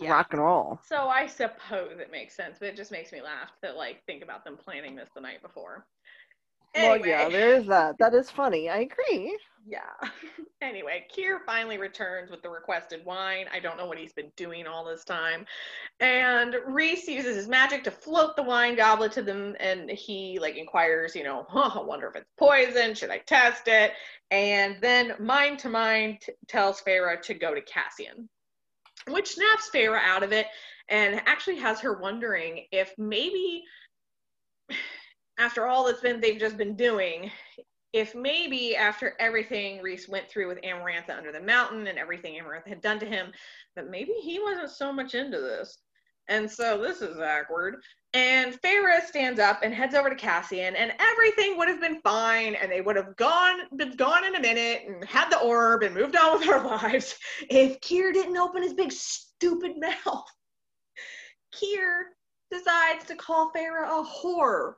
[0.00, 0.10] yeah.
[0.10, 0.80] rock and roll.
[0.86, 4.22] So I suppose it makes sense, but it just makes me laugh to like think
[4.22, 5.86] about them planning this the night before.
[6.74, 7.00] Anyway.
[7.00, 7.98] Well, yeah, there is that.
[7.98, 8.68] That is funny.
[8.68, 9.36] I agree.
[9.66, 9.80] Yeah.
[10.62, 13.46] anyway, Keir finally returns with the requested wine.
[13.52, 15.46] I don't know what he's been doing all this time.
[15.98, 20.56] And Rhys uses his magic to float the wine goblet to them, and he like
[20.56, 22.94] inquires, you know, huh, I wonder if it's poison.
[22.94, 23.92] Should I test it?
[24.30, 28.28] And then mind to mind t- tells Feyre to go to Cassian,
[29.08, 30.46] which snaps Feyre out of it
[30.88, 33.64] and actually has her wondering if maybe
[35.38, 37.30] after all that's been they've just been doing,
[37.92, 42.68] if maybe after everything Rhys went through with Amarantha under the mountain and everything Amarantha
[42.68, 43.32] had done to him,
[43.74, 45.78] that maybe he wasn't so much into this.
[46.30, 47.82] And so this is awkward.
[48.14, 52.54] And Feyre stands up and heads over to Cassian, and everything would have been fine,
[52.54, 55.94] and they would have gone been gone in a minute and had the orb and
[55.94, 57.16] moved on with their lives
[57.48, 59.72] if Keir didn't open his big stupid
[60.06, 60.24] mouth.
[61.52, 62.06] Keir
[62.50, 64.74] decides to call Feyre a whore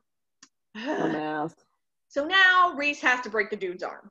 [2.09, 4.11] so now Rhys has to break the dude's arm.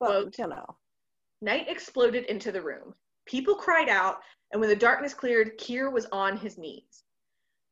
[0.00, 0.64] Well, you know.
[1.42, 2.94] Night exploded into the room.
[3.26, 4.18] People cried out,
[4.52, 7.04] and when the darkness cleared, Keir was on his knees.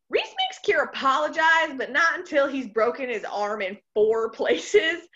[0.08, 5.06] Rhys makes Keir apologize, but not until he's broken his arm in four places.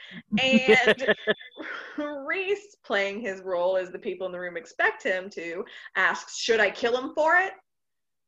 [0.41, 1.15] And
[1.99, 5.65] Rhys, playing his role as the people in the room expect him to,
[5.97, 7.55] asks, Should I kill him for it?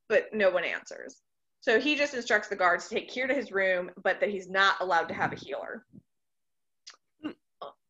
[0.09, 1.23] But no one answers.
[1.61, 4.49] So he just instructs the guards to take Keir to his room, but that he's
[4.49, 5.85] not allowed to have a healer.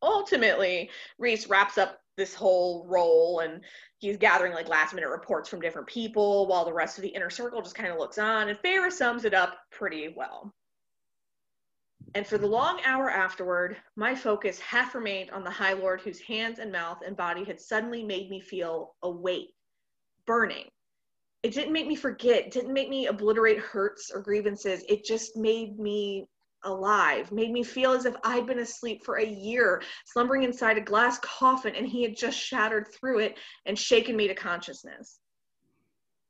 [0.03, 3.61] Ultimately, Rhys wraps up this whole role and
[3.99, 7.29] he's gathering like last minute reports from different people while the rest of the inner
[7.29, 8.49] circle just kind of looks on.
[8.49, 10.53] And Feyre sums it up pretty well.
[12.15, 16.19] And for the long hour afterward, my focus half remained on the High Lord whose
[16.19, 19.53] hands and mouth and body had suddenly made me feel awake,
[20.25, 20.69] burning,
[21.43, 24.83] it didn't make me forget, didn't make me obliterate hurts or grievances.
[24.89, 26.27] It just made me
[26.63, 30.81] alive, made me feel as if I'd been asleep for a year, slumbering inside a
[30.81, 35.19] glass coffin, and he had just shattered through it and shaken me to consciousness.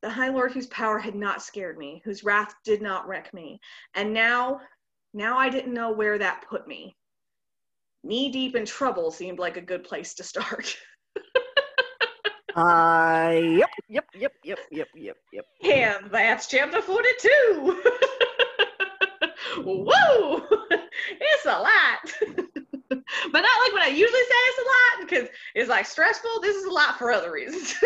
[0.01, 3.59] The High Lord whose power had not scared me, whose wrath did not wreck me.
[3.95, 4.61] And now,
[5.13, 6.95] now I didn't know where that put me.
[8.03, 10.77] Knee deep in trouble seemed like a good place to start.
[12.57, 15.45] Uh, yep, yep, yep, yep, yep, yep, yep.
[15.63, 17.83] And that's chapter 42.
[19.67, 20.41] Whoa!
[21.09, 22.33] It's a lot.
[22.89, 26.41] but not like what I usually say it's a lot because it's like stressful.
[26.41, 27.75] This is a lot for other reasons.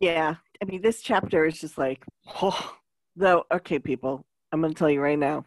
[0.00, 2.04] Yeah, I mean, this chapter is just like,
[2.42, 2.76] oh,
[3.16, 3.44] though.
[3.50, 5.46] Okay, people, I'm going to tell you right now.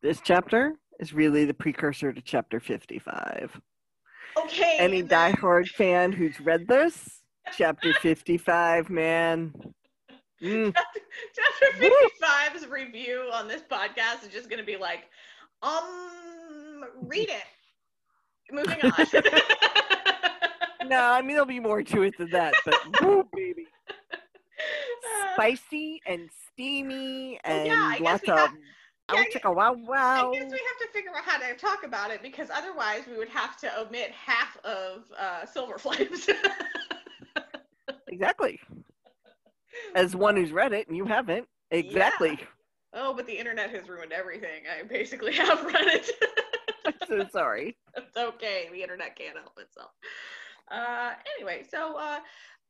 [0.00, 3.60] This chapter is really the precursor to chapter 55.
[4.38, 4.76] okay.
[4.78, 7.22] Any diehard fan who's read this,
[7.56, 9.52] chapter 55, man.
[10.42, 10.74] Mm,
[11.34, 15.04] Chapter 55's review on this podcast is just going to be like,
[15.62, 17.44] um, read it.
[18.50, 19.06] Moving on.
[20.88, 23.66] no, I mean, there'll be more to it than that, but woo, baby.
[25.34, 28.54] Spicy and steamy and yeah, lots of have-
[29.10, 30.30] ow, yeah, chicka, wow, wow.
[30.30, 33.18] I guess we have to figure out how to talk about it because otherwise we
[33.18, 36.28] would have to omit half of uh, Silver Flames.
[38.08, 38.58] Exactly.
[39.94, 41.46] As one who's read it and you haven't.
[41.70, 42.38] Exactly.
[42.94, 44.62] oh, but the internet has ruined everything.
[44.68, 46.10] I basically have read it.
[46.86, 47.76] I'm so sorry.
[47.96, 48.68] it's okay.
[48.72, 49.90] The internet can't help itself.
[50.70, 52.18] Uh, anyway, so uh,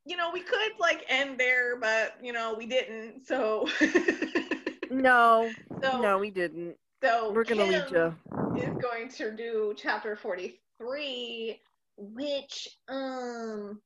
[0.04, 3.26] you know, we could like end there, but you know, we didn't.
[3.26, 3.68] So,
[4.90, 5.50] No,
[5.82, 6.76] so no, we didn't.
[7.02, 8.16] So We're gonna lead Kim
[8.56, 8.62] you.
[8.62, 11.60] Is going to do chapter forty-three,
[11.96, 13.80] which um,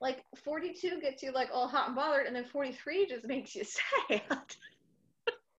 [0.00, 3.64] like forty-two gets you like all hot and bothered, and then forty-three just makes you
[4.08, 4.22] sad.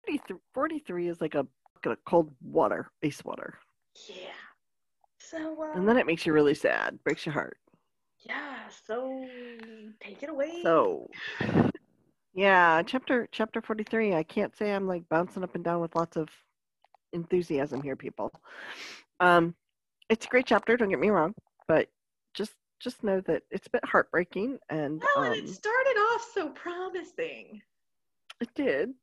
[0.05, 3.55] 43 43 is like a bucket of cold water, ice water.
[4.09, 4.31] yeah.
[5.19, 7.57] So uh, And then it makes you really sad, breaks your heart.
[8.25, 8.59] yeah.
[8.85, 9.25] So
[9.99, 10.59] take it away.
[10.61, 11.09] So,
[12.33, 14.13] yeah, chapter chapter 43.
[14.13, 16.29] I can't say I'm like bouncing up and down with lots of
[17.13, 18.31] enthusiasm here, people.
[19.19, 19.55] Um,
[20.09, 20.77] it's a great chapter.
[20.77, 21.33] Don't get me wrong,
[21.67, 21.87] but
[22.35, 22.53] just
[22.85, 26.49] just know that it's a bit heartbreaking, and well, um, and it started off so
[26.49, 27.61] promising,
[28.39, 28.93] it did.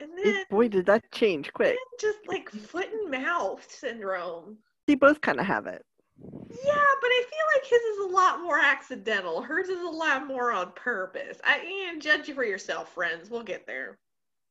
[0.00, 1.78] and It, then boy, did that change quick.
[2.00, 4.58] just like foot and mouth syndrome.
[4.88, 5.84] They both kind of have it.
[6.22, 9.40] Yeah, but I feel like his is a lot more accidental.
[9.40, 11.38] Hers is a lot more on purpose.
[11.44, 13.30] I and judge you for yourself, friends.
[13.30, 13.98] We'll get there.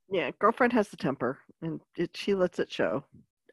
[0.09, 3.03] Yeah, girlfriend has the temper, and it, she lets it show.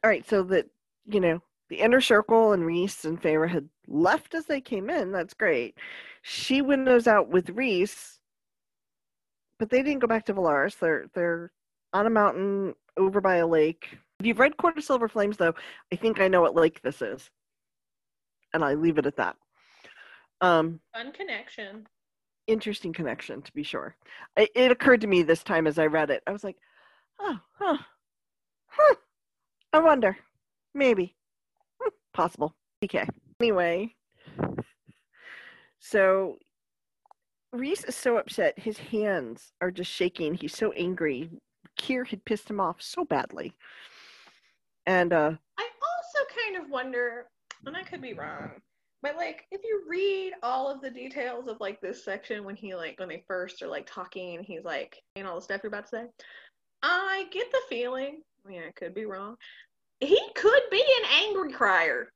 [0.03, 0.67] All right, so that
[1.05, 5.11] you know, the inner circle and Rhys and Feyre had left as they came in.
[5.11, 5.77] That's great.
[6.21, 8.19] She windows out with Rhys,
[9.59, 10.77] but they didn't go back to Velaris.
[10.79, 11.51] They're they're
[11.93, 13.87] on a mountain over by a lake.
[14.19, 15.53] If you've read of Silver Flames, though,
[15.93, 17.29] I think I know what lake this is,
[18.53, 19.35] and I leave it at that.
[20.41, 21.87] Um, Fun connection.
[22.47, 23.95] interesting connection to be sure.
[24.37, 26.23] It, it occurred to me this time as I read it.
[26.27, 26.57] I was like,
[27.19, 27.77] oh, huh,
[28.67, 28.95] huh.
[29.73, 30.17] I wonder,
[30.73, 31.16] maybe, Hmm,
[32.17, 32.55] possible.
[32.83, 33.07] Okay.
[33.39, 33.93] Anyway,
[35.79, 36.37] so
[37.53, 38.57] Rhys is so upset.
[38.57, 40.33] His hands are just shaking.
[40.33, 41.29] He's so angry.
[41.77, 43.53] Keir had pissed him off so badly.
[44.87, 47.27] And uh, I also kind of wonder,
[47.65, 48.49] and I could be wrong,
[49.03, 52.73] but like if you read all of the details of like this section when he
[52.73, 55.67] like when they first are like talking and he's like and all the stuff you're
[55.67, 56.05] about to say,
[56.81, 58.21] I get the feeling.
[58.45, 59.35] I mean, I could be wrong.
[59.99, 62.09] He could be an angry crier.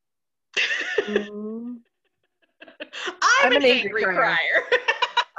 [0.99, 1.77] mm,
[2.81, 2.83] I'm,
[3.43, 4.37] I'm an, an angry angry, crier.
[4.37, 4.81] crier.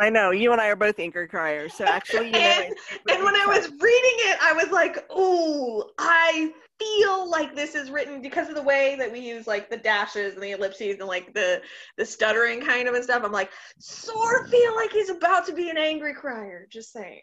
[0.00, 1.74] I know you and I are both angry criers.
[1.74, 2.74] So actually, you know, and,
[3.08, 7.90] and when I was reading it, I was like, "Ooh, I feel like this is
[7.90, 11.06] written because of the way that we use like the dashes and the ellipses and
[11.06, 11.62] like the
[11.98, 15.52] the stuttering kind of and stuff." I'm like, sort of feel like he's about to
[15.52, 16.66] be an angry crier.
[16.70, 17.22] Just saying.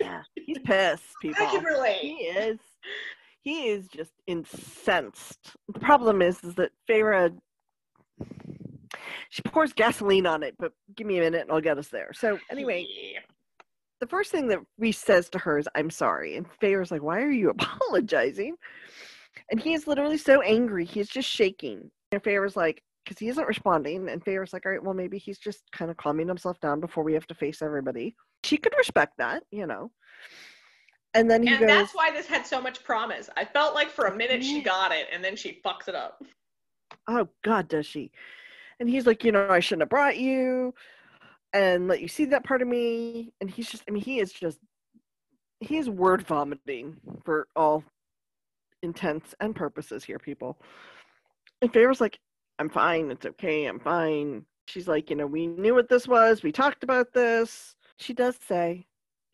[0.00, 1.04] yeah, he's pissed.
[1.22, 1.46] People.
[1.46, 2.00] I can relate.
[2.00, 2.58] He is.
[3.42, 5.56] He is just incensed.
[5.72, 7.36] The problem is, is that Feyre,
[9.30, 10.54] she pours gasoline on it.
[10.58, 12.10] But give me a minute, and I'll get us there.
[12.12, 12.86] So anyway,
[14.00, 17.22] the first thing that Rhys says to her is, "I'm sorry," and Feyre's like, "Why
[17.22, 18.56] are you apologizing?"
[19.50, 21.90] And he is literally so angry, he's just shaking.
[22.12, 25.38] And Feyre's like, because he isn't responding, and Feyre's like, "All right, well, maybe he's
[25.38, 28.14] just kind of calming himself down before we have to face everybody."
[28.44, 29.90] She could respect that, you know.
[31.14, 33.28] And then he And goes, that's why this had so much promise.
[33.36, 36.22] I felt like for a minute she got it, and then she fucks it up.
[37.08, 38.10] oh god does she
[38.78, 40.72] and he's like you know i shouldn't have brought you
[41.52, 44.32] and let you see that part of me and he's just i mean he is
[44.32, 44.58] just
[45.60, 47.84] he is word vomiting for all
[48.82, 50.58] intents and purposes here, people.
[51.60, 52.18] And Feyre's like,
[52.58, 54.46] I'm fine, it's okay, I'm fine.
[54.66, 57.74] She's like, you know, we knew what this was, we talked about this.
[57.98, 58.86] She does say,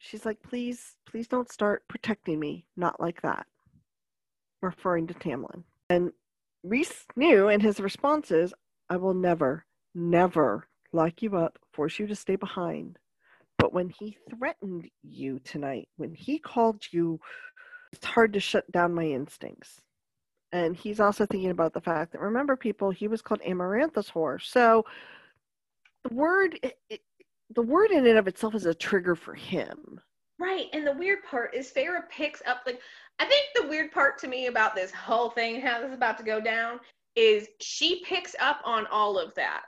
[0.06, 3.46] she's like, please, please don't start protecting me, not like that.
[4.62, 5.64] Referring to Tamlin.
[5.90, 6.12] And
[6.62, 8.54] Rhys knew, and his response is,
[8.88, 12.98] I will never, never lock you up, force you to stay behind.
[13.58, 17.20] But when he threatened you tonight, when he called you,
[17.92, 19.80] it's hard to shut down my instincts.
[20.52, 24.40] And he's also thinking about the fact that remember, people, he was called Amarantha's Whore.
[24.40, 24.84] So
[26.04, 27.00] the word, it,
[27.54, 30.00] the word in and of itself is a trigger for him.
[30.38, 30.66] Right.
[30.72, 32.80] And the weird part is Feyre picks up like
[33.18, 36.18] I think the weird part to me about this whole thing, how this is about
[36.18, 36.80] to go down,
[37.14, 39.62] is she picks up on all of that.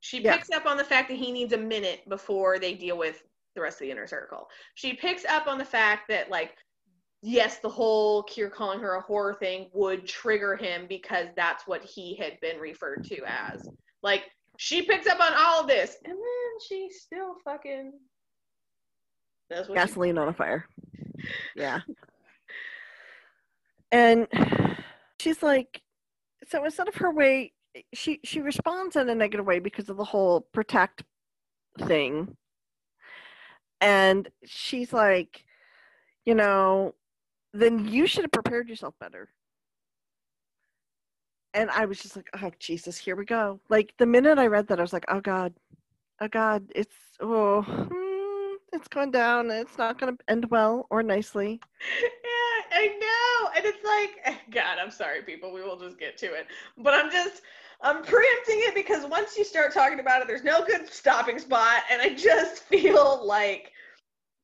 [0.00, 0.36] She yeah.
[0.36, 3.22] picks up on the fact that he needs a minute before they deal with
[3.54, 4.48] the rest of the inner circle.
[4.74, 6.56] She picks up on the fact that like
[7.24, 11.82] yes, the whole Keir calling her a horror thing would trigger him because that's what
[11.82, 13.66] he had been referred to as.
[14.02, 14.24] Like
[14.56, 17.92] she picks up on all of this, and then she still fucking
[19.50, 20.66] does gasoline on a fire.
[21.56, 21.80] Yeah.
[23.90, 24.26] and
[25.18, 25.80] she's like,
[26.48, 27.52] so instead of her way,
[27.94, 31.02] she she responds in a negative way because of the whole protect
[31.86, 32.36] thing.
[33.80, 35.44] And she's like,
[36.26, 36.94] you know,
[37.54, 39.30] then you should have prepared yourself better.
[41.54, 43.60] And I was just like, oh Jesus, here we go.
[43.68, 45.54] Like the minute I read that, I was like, oh God,
[46.20, 49.50] oh God, it's oh, hmm, it's going down.
[49.50, 51.60] It's not going to end well or nicely.
[52.02, 55.52] Yeah, I know, and it's like, God, I'm sorry, people.
[55.52, 56.46] We will just get to it,
[56.78, 57.42] but I'm just.
[57.80, 61.82] I'm preempting it because once you start talking about it, there's no good stopping spot,
[61.90, 63.72] and I just feel like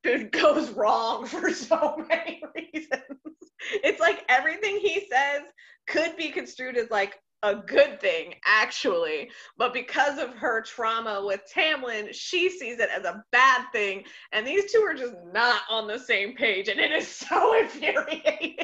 [0.04, 3.29] it goes wrong for so many reasons.
[3.84, 5.42] It's like everything he says
[5.86, 9.30] could be construed as like a good thing, actually.
[9.56, 14.04] But because of her trauma with Tamlin, she sees it as a bad thing.
[14.32, 16.68] And these two are just not on the same page.
[16.68, 18.56] And it is so infuriating.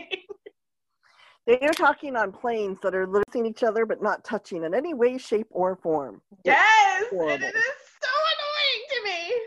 [1.47, 4.95] They are talking on planes that are losing each other but not touching in any
[4.95, 6.21] way, shape, or form.
[6.45, 9.41] Yes, and it is so annoying to me.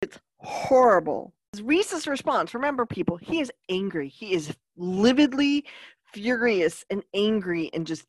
[0.00, 1.34] It's horrible.
[1.62, 4.08] Rhys's response, remember people, he is angry.
[4.08, 5.64] He is lividly
[6.12, 8.06] furious and angry and just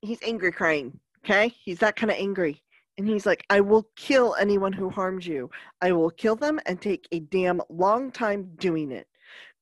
[0.00, 0.98] he's angry crying.
[1.24, 1.54] Okay?
[1.64, 2.62] He's that kind of angry.
[2.98, 5.50] And he's like, I will kill anyone who harms you.
[5.80, 9.06] I will kill them and take a damn long time doing it.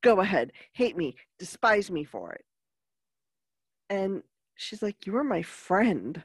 [0.03, 0.53] Go ahead.
[0.73, 1.15] Hate me.
[1.39, 2.45] Despise me for it.
[3.89, 4.23] And
[4.57, 6.23] she's like, You were my friend.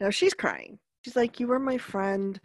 [0.00, 0.78] Now she's crying.
[1.04, 2.40] She's like, You were my friend.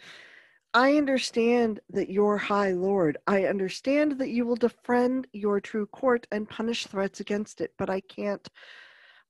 [0.73, 3.17] I understand that you're High Lord.
[3.25, 7.89] I understand that you will defend your true court and punish threats against it, but
[7.89, 8.47] I can't.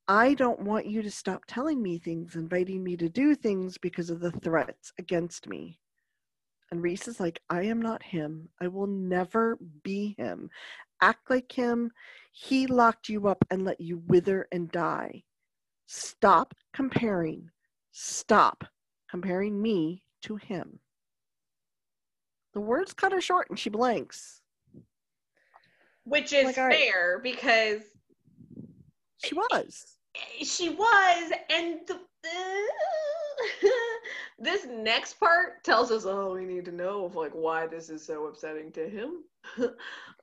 [0.09, 4.09] I don't want you to stop telling me things, inviting me to do things because
[4.09, 5.79] of the threats against me.
[6.71, 8.49] And Rhys is like, I am not him.
[8.59, 10.49] I will never be him.
[10.99, 11.91] Act like him.
[12.33, 15.23] He locked you up and let you wither and die.
[15.87, 17.49] Stop comparing.
[17.93, 18.65] Stop
[19.09, 20.79] comparing me to him.
[22.53, 24.41] The words cut her short and she blinks
[26.03, 27.23] Which is like, fair right.
[27.23, 27.81] because
[29.23, 29.97] she was.
[30.41, 33.67] She was, and the, uh,
[34.39, 38.05] this next part tells us, oh, we need to know of like why this is
[38.05, 39.23] so upsetting to him.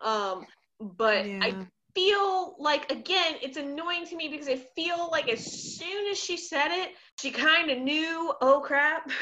[0.01, 0.47] um,
[0.81, 1.41] but yeah.
[1.43, 6.19] I feel like again, it's annoying to me because I feel like as soon as
[6.19, 9.11] she said it, she kind of knew, oh crap.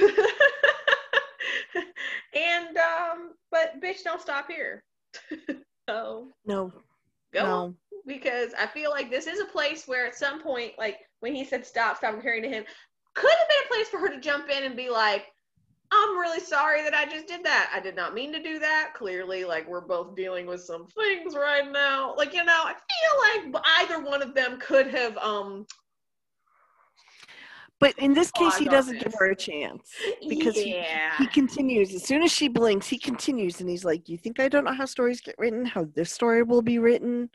[2.36, 4.82] and um, but bitch, don't stop here.
[5.88, 6.72] so no,
[7.32, 7.74] go no.
[8.06, 11.44] because I feel like this is a place where at some point, like when he
[11.44, 12.64] said stop, stop comparing to him,
[13.14, 15.26] could have been a place for her to jump in and be like,
[15.92, 17.70] I'm really sorry that I just did that.
[17.72, 18.92] I did not mean to do that.
[18.94, 22.14] Clearly, like we're both dealing with some things right now.
[22.16, 25.66] Like, you know, I feel like either one of them could have um
[27.84, 29.92] but in this case, he doesn't give her a chance
[30.26, 31.18] because yeah.
[31.18, 31.94] he, he continues.
[31.94, 34.72] As soon as she blinks, he continues and he's like, You think I don't know
[34.72, 35.66] how stories get written?
[35.66, 37.28] How this story will be written?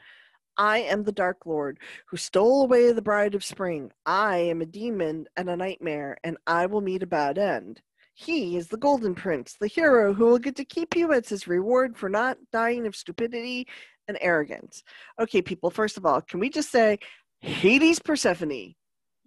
[0.57, 1.77] I am the Dark Lord
[2.07, 3.91] who stole away the Bride of Spring.
[4.07, 7.79] I am a demon and a nightmare, and I will meet a bad end.
[8.15, 11.47] He is the Golden Prince, the hero who will get to keep you as his
[11.47, 13.67] reward for not dying of stupidity
[14.07, 14.81] and arrogance.
[15.21, 16.97] Okay, people, first of all, can we just say
[17.39, 18.73] Hades Persephone?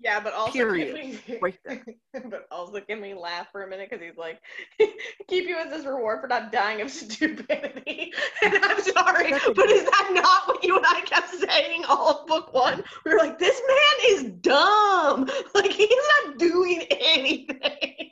[0.03, 1.21] Yeah, but also Period.
[1.29, 1.85] We, Right there.
[2.13, 4.41] but also can we laugh for a minute because he's like,
[5.29, 8.13] keep you as his reward for not dying of stupidity.
[8.43, 12.27] And I'm sorry, but is that not what you and I kept saying all of
[12.27, 12.83] book one?
[13.05, 15.31] We were like, this man is dumb.
[15.55, 15.89] Like he's
[16.25, 18.11] not doing anything.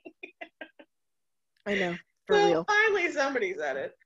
[1.66, 1.97] I know.
[2.26, 2.64] For so real.
[2.64, 3.97] finally somebody said it.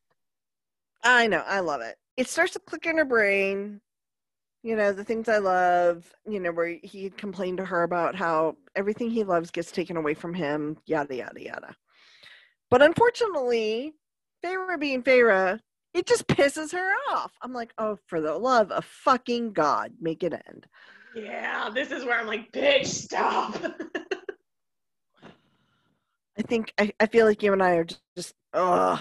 [1.02, 1.42] I know.
[1.46, 1.96] I love it.
[2.16, 3.80] It starts to click in her brain.
[4.64, 8.56] You know, the things I love, you know, where he complained to her about how
[8.74, 11.76] everything he loves gets taken away from him, yada, yada, yada.
[12.70, 13.92] But unfortunately,
[14.42, 15.60] Feyre being Feyre,
[15.92, 17.32] it just pisses her off.
[17.42, 20.66] I'm like, oh, for the love of fucking God, make it end.
[21.14, 23.56] Yeah, this is where I'm like, bitch, stop.
[26.38, 28.98] I think, I, I feel like you and I are just, just ugh.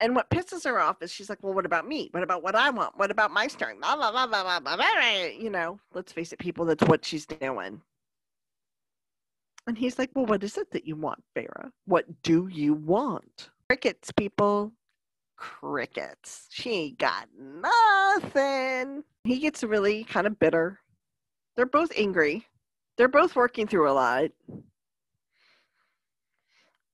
[0.00, 2.08] And what pisses her off is she's like, well, what about me?
[2.12, 2.98] What about what I want?
[2.98, 3.80] What about my turn?
[3.80, 5.24] Blah, blah, blah, blah, blah, blah, blah.
[5.38, 7.80] You know, let's face it, people, that's what she's doing.
[9.66, 11.70] And he's like, well, what is it that you want, Feyre?
[11.86, 13.50] What do you want?
[13.68, 14.72] Crickets, people.
[15.36, 16.46] Crickets.
[16.50, 19.02] She ain't got nothing.
[19.24, 20.78] He gets really kind of bitter.
[21.56, 22.46] They're both angry.
[22.96, 24.30] They're both working through a lot.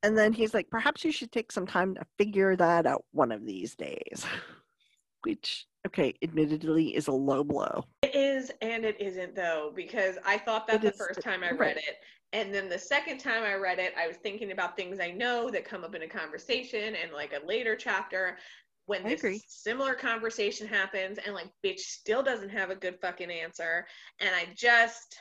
[0.02, 3.32] And then he's like, perhaps you should take some time to figure that out one
[3.32, 4.26] of these days.
[5.22, 7.84] Which, okay, admittedly is a low blow.
[8.02, 11.50] It is and it isn't though, because I thought that It the first time I
[11.50, 11.60] right.
[11.60, 11.98] read it.
[12.32, 15.50] And then the second time I read it, I was thinking about things I know
[15.50, 18.38] that come up in a conversation and like a later chapter
[18.86, 23.86] when this similar conversation happens and like bitch still doesn't have a good fucking answer.
[24.18, 25.16] And I just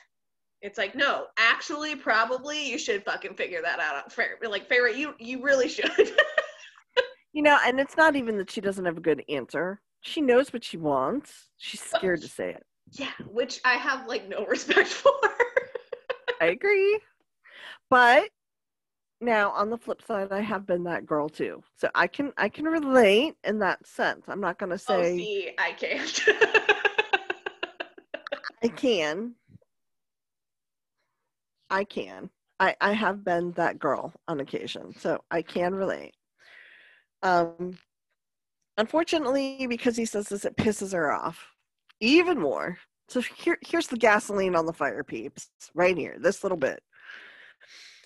[0.61, 4.11] it's like, no, actually probably you should fucking figure that out.
[4.11, 6.13] Fair like Feyre, you you really should.
[7.33, 9.79] You know, and it's not even that she doesn't have a good answer.
[10.01, 11.49] She knows what she wants.
[11.57, 12.63] She's scared to say it.
[12.91, 15.13] yeah, which I have like no respect for.
[16.41, 16.99] I agree.
[17.89, 18.29] But
[19.21, 21.63] now on the flip side, I have been that girl too.
[21.77, 24.25] So I can I can relate in that sense.
[24.27, 26.21] I'm not gonna oh, say see, I can't.
[28.63, 29.35] I can.
[31.71, 32.29] I can.
[32.59, 36.13] I, I have been that girl on occasion, so I can relate.
[37.23, 37.77] Um,
[38.77, 41.47] unfortunately, because he says this, it pisses her off
[41.99, 42.77] even more.
[43.09, 46.81] So here, here's the gasoline on the fire, peeps, right here, this little bit.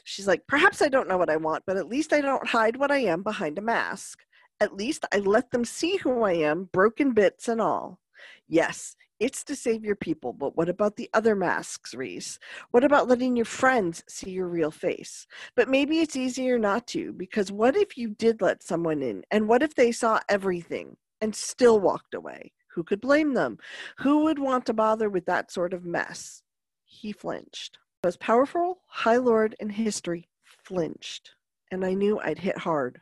[0.03, 2.77] She's like, perhaps I don't know what I want, but at least I don't hide
[2.77, 4.19] what I am behind a mask.
[4.61, 7.99] At least I let them see who I am, broken bits and all.
[8.47, 12.39] Yes, it's to save your people, but what about the other masks, Rhys?
[12.71, 15.25] What about letting your friends see your real face?
[15.55, 19.23] But maybe it's easier not to, because what if you did let someone in?
[19.31, 22.51] And what if they saw everything and still walked away?
[22.73, 23.57] Who could blame them?
[23.99, 26.41] Who would want to bother with that sort of mess?
[26.83, 27.77] He flinched.
[28.03, 31.31] Most powerful High Lord in history flinched,
[31.71, 33.01] and I knew I'd hit hard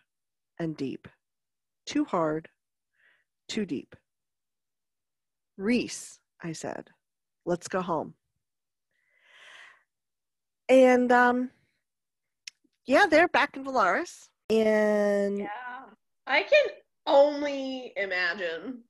[0.59, 1.07] and deep.
[1.85, 2.49] Too hard,
[3.47, 3.95] too deep.
[5.57, 6.89] Rhys, I said,
[7.45, 8.13] let's go home.
[10.69, 11.51] And um,
[12.85, 14.29] yeah, they're back in Velaris.
[14.49, 15.47] And Yeah.
[16.27, 16.65] I can
[17.05, 18.83] only imagine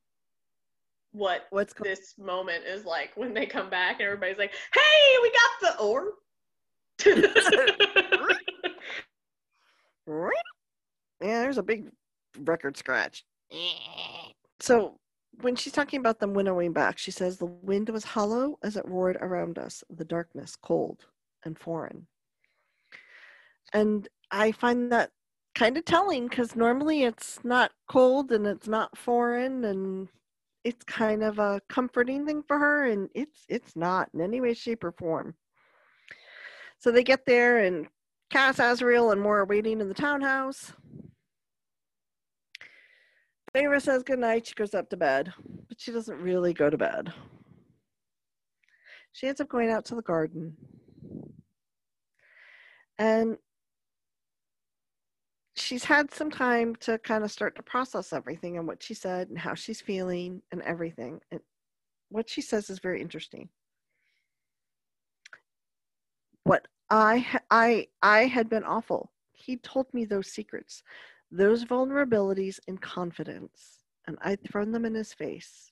[1.12, 5.32] what what's this moment is like when they come back and everybody's like, hey, we
[5.32, 6.14] got the orb.
[11.22, 11.90] Yeah, there's a big
[12.40, 13.24] record scratch.
[14.60, 15.00] So
[15.42, 18.88] when she's talking about them winnowing back, she says the wind was hollow as it
[18.88, 21.06] roared around us, the darkness cold
[21.44, 22.08] and foreign.
[23.74, 25.12] And I find that
[25.56, 30.08] kind of telling because normally it's not cold and it's not foreign and
[30.64, 34.54] it's kind of a comforting thing for her and it's it's not in any way
[34.54, 35.36] shape or form
[36.80, 37.88] so they get there and
[38.32, 40.74] cass Azriel and Mor are waiting in the townhouse
[43.56, 44.48] Feyre says goodnight.
[44.48, 45.32] She goes up to bed,
[45.70, 47.14] but she doesn't really go to bed.
[49.12, 50.58] She ends up going out to the garden.
[52.98, 53.38] And
[55.56, 59.30] she's had some time to kind of start to process everything and what she said
[59.30, 61.20] and how she's feeling and everything.
[61.32, 61.40] And
[62.10, 63.50] what she says is very interesting.
[66.44, 69.12] What I I I had been awful.
[69.32, 70.84] He told me those secrets
[71.34, 75.72] those vulnerabilities in confidence, and I'd thrown them in his face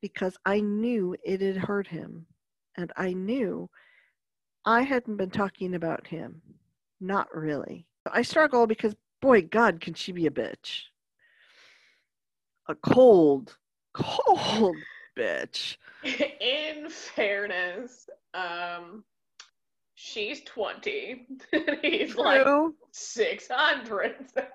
[0.00, 2.26] because I knew it had hurt him,
[2.76, 3.68] and I knew
[4.64, 6.40] I hadn't been talking about him.
[7.00, 7.86] Not really.
[8.10, 10.84] I struggle because, boy, God, can she be a bitch?
[12.68, 13.58] A cold,
[13.92, 14.76] cold
[15.18, 15.76] bitch.
[16.04, 19.04] In fairness, um,
[20.02, 21.26] she's 20.
[21.82, 22.46] He's like
[22.90, 24.16] 600.
[24.34, 24.42] So.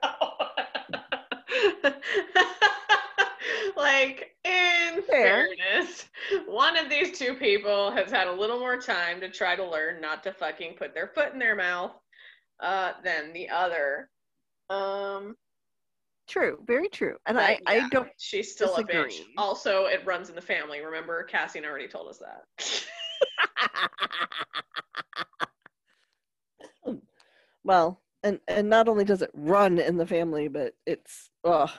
[3.78, 5.48] like, in Fair.
[5.48, 6.10] fairness,
[6.48, 10.02] one of these two people has had a little more time to try to learn
[10.02, 11.94] not to fucking put their foot in their mouth
[12.60, 14.10] uh, than the other.
[14.70, 15.38] Um,
[16.28, 16.62] True.
[16.68, 17.16] Very true.
[17.26, 19.22] And I, I don't She's still a bitch.
[19.38, 20.82] Also, it runs in the family.
[20.82, 22.84] Remember, Cassian already told us that.
[27.64, 31.70] well, and and not only does it run in the family, but it's ugh.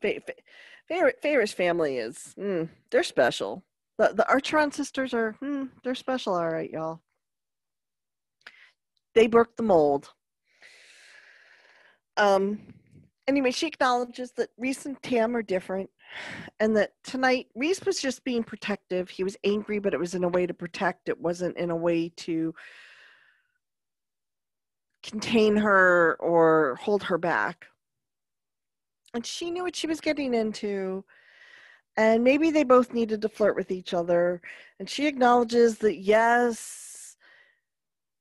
[0.00, 3.64] Fa- fa- family is mm, they're special.
[3.98, 7.00] The the Archeron sisters are mm, they're special, all right, y'all.
[9.14, 10.10] They broke the mold.
[12.16, 12.60] Um.
[13.28, 15.90] Anyway, she acknowledges that Rhys and Tam are different,
[16.60, 19.10] and that tonight Rhys was just being protective.
[19.10, 21.08] He was angry, but it was in a way to protect.
[21.08, 22.54] It wasn't in a way to
[25.02, 27.66] contain her or hold her back.
[29.14, 31.04] And she knew what she was getting into.
[31.96, 34.40] And maybe they both needed to flirt with each other.
[34.78, 36.91] And she acknowledges that, yes,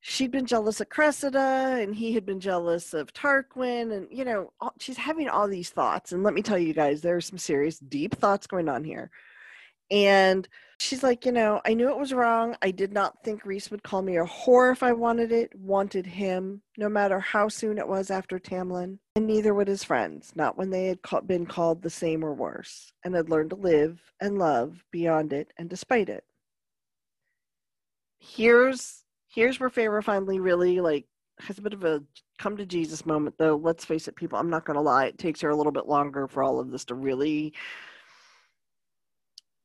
[0.01, 3.95] she'd been jealous of Cressida and he had been jealous of Tarquin.
[3.95, 6.11] And, you know, all, she's having all these thoughts.
[6.11, 9.11] And let me tell you guys, there are some serious, deep thoughts going on here.
[9.91, 10.47] And
[10.79, 12.55] she's like, you know, I knew it was wrong.
[12.61, 16.05] I did not think Rhys would call me a whore if I wanted it, wanted
[16.05, 18.97] him, no matter how soon it was after Tamlin.
[19.15, 22.33] And neither would his friends, not when they had ca- been called the same or
[22.33, 26.23] worse, and had learned to live and love beyond it and despite it.
[28.17, 31.05] Here's here's where Feyre finally really like
[31.39, 32.03] has a bit of a
[32.37, 33.55] come to Jesus moment though.
[33.55, 36.27] Let's face it, people, I'm not gonna lie, it takes her a little bit longer
[36.27, 37.53] for all of this to really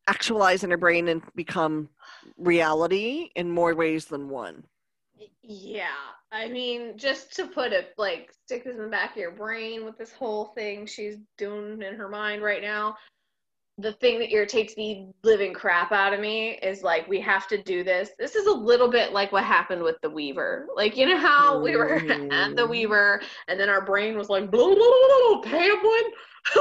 [0.08, 1.88] actualize in her brain and become
[2.36, 4.64] reality in more ways than one.
[5.42, 5.88] Yeah,
[6.32, 9.84] I mean, just to put it like stick this in the back of your brain
[9.84, 12.96] with this whole thing she's doing in her mind right now.
[13.79, 17.62] The thing that irritates the living crap out of me is like we have to
[17.62, 18.11] do this.
[18.18, 20.66] This is a little bit like what happened with the Weaver.
[20.74, 21.95] Like you know how we were
[22.33, 22.66] at the.
[22.66, 26.11] Weaver, and then our brain was like, blah, blah, blah, Tamlin,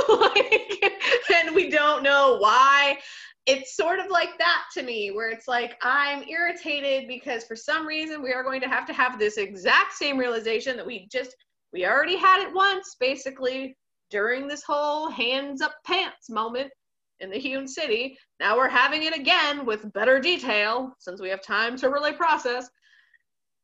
[0.19, 0.93] like,
[1.33, 2.97] and we don't know why
[3.45, 7.85] it's sort of like that to me where it's like i'm irritated because for some
[7.85, 11.35] reason we are going to have to have this exact same realization that we just
[11.73, 13.77] we already had it once basically
[14.09, 16.71] during this whole hands up pants moment
[17.19, 21.41] in the hewn city now we're having it again with better detail since we have
[21.41, 22.69] time to really process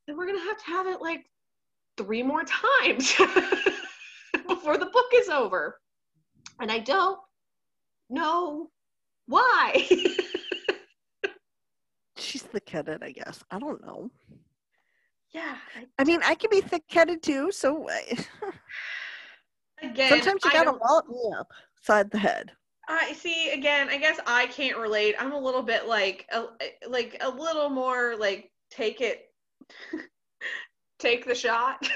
[0.08, 1.26] and we're going to have to have it like
[1.97, 3.14] three more times
[4.47, 5.80] before the book is over
[6.62, 7.20] and i don't
[8.10, 8.70] know
[9.28, 9.88] why?
[12.18, 13.43] She's thick-headed, I guess.
[13.49, 14.12] I don't know.
[15.34, 15.56] yeah.
[15.76, 17.52] I- I mean, I can be thick-headed too.
[17.52, 17.88] So
[19.82, 22.52] Again, sometimes you I gotta wallop me up side the head.
[22.88, 23.51] I see.
[23.51, 25.15] Again, I guess I can't relate.
[25.19, 26.45] I'm a little bit like, a,
[26.88, 29.25] like a little more like take it,
[30.99, 31.77] take the shot.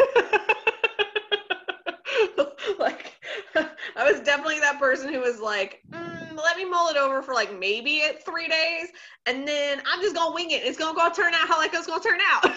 [2.79, 3.13] like,
[3.95, 7.33] I was definitely that person who was like, mm, let me mull it over for
[7.33, 8.88] like maybe it three days,
[9.25, 10.63] and then I'm just gonna wing it.
[10.63, 12.53] It's gonna go turn out how like it's gonna turn out.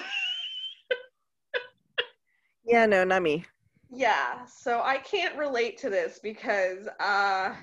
[2.69, 3.47] Yeah, no, not me.
[3.91, 7.55] Yeah, so I can't relate to this because uh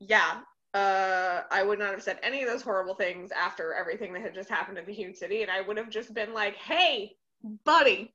[0.00, 0.40] yeah,
[0.74, 4.34] uh I would not have said any of those horrible things after everything that had
[4.34, 7.16] just happened in the Hewn City and I would have just been like, "Hey,
[7.64, 8.12] buddy,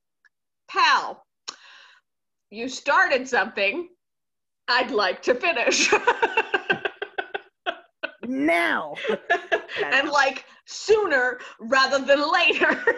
[0.68, 1.26] pal,
[2.50, 3.90] you started something.
[4.68, 5.94] I'd like to finish."
[8.28, 8.96] Now.
[9.84, 12.84] and like sooner rather than later.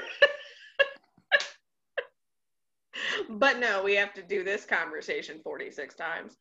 [3.30, 6.38] but no, we have to do this conversation 46 times.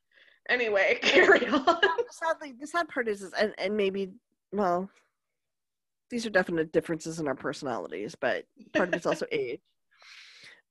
[0.48, 1.80] Anyway, carry on.
[2.10, 4.10] Sadly, the sad part is, is and, and maybe,
[4.52, 4.88] well,
[6.10, 9.60] these are definite differences in our personalities, but part of it's also age.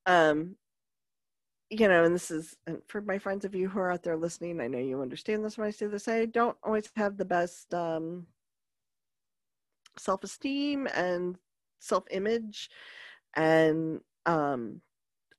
[0.06, 0.56] Um,
[1.70, 4.16] you know, and this is and for my friends of you who are out there
[4.16, 4.62] listening.
[4.62, 6.08] I know you understand this when I say this.
[6.08, 8.28] I don't always have the best um,
[9.98, 11.38] self-esteem and
[11.80, 12.70] self-image,
[13.36, 14.82] and um,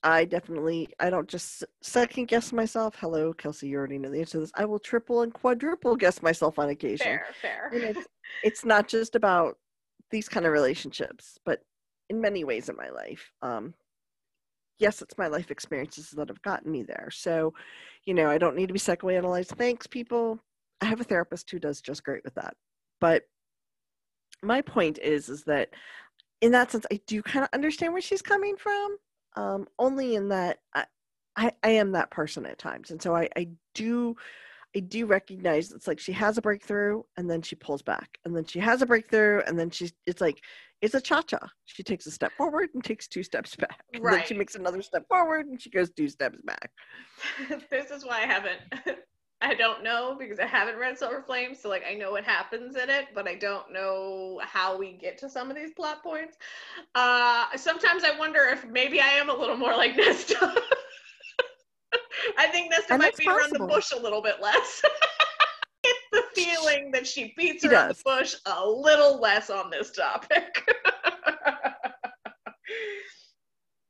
[0.06, 2.94] I definitely I don't just second guess myself.
[3.00, 4.52] Hello, Kelsey, you already know the answer to this.
[4.54, 7.04] I will triple and quadruple guess myself on occasion.
[7.04, 7.70] Fair, fair.
[7.72, 8.06] And it's
[8.44, 9.56] it's not just about
[10.12, 11.58] these kind of relationships, but
[12.08, 13.32] in many ways in my life.
[13.42, 13.74] Um,
[14.78, 17.08] yes, it's my life experiences that have gotten me there.
[17.10, 17.52] So,
[18.04, 19.56] you know, I don't need to be psychoanalyzed.
[19.56, 20.38] Thanks, people.
[20.80, 22.54] I have a therapist who does just great with that.
[23.00, 23.24] But
[24.40, 25.70] my point is, is that
[26.42, 28.98] in that sense, I do kind of understand where she's coming from.
[29.36, 30.86] Um, only in that I,
[31.36, 34.16] I, I am that person at times, and so I, I do
[34.76, 38.36] I do recognize it's like she has a breakthrough and then she pulls back and
[38.36, 40.42] then she has a breakthrough and then she's it's like
[40.82, 41.38] it's a cha-cha.
[41.64, 43.80] She takes a step forward and takes two steps back.
[43.94, 44.18] And Right.
[44.18, 46.70] then she makes another step forward and she goes two steps back.
[47.70, 48.60] this is why I haven't.
[49.42, 52.74] I don't know because I haven't read Silver Flame, so like I know what happens
[52.76, 56.36] in it, but I don't know how we get to some of these plot points.
[56.94, 60.54] Uh, sometimes I wonder if maybe I am a little more like Nesta.
[62.38, 64.82] I think Nesta And might be around the bush a little bit less.
[65.84, 67.98] Get the feeling that she beats She around does.
[67.98, 70.62] the bush a little less on this topic.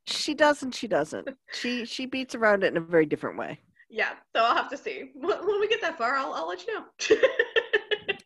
[0.09, 1.29] She does and she doesn't.
[1.53, 3.61] She she beats around it in a very different way.
[3.89, 5.11] Yeah, so I'll have to see.
[5.15, 6.85] When we get that far, I'll, I'll let you know.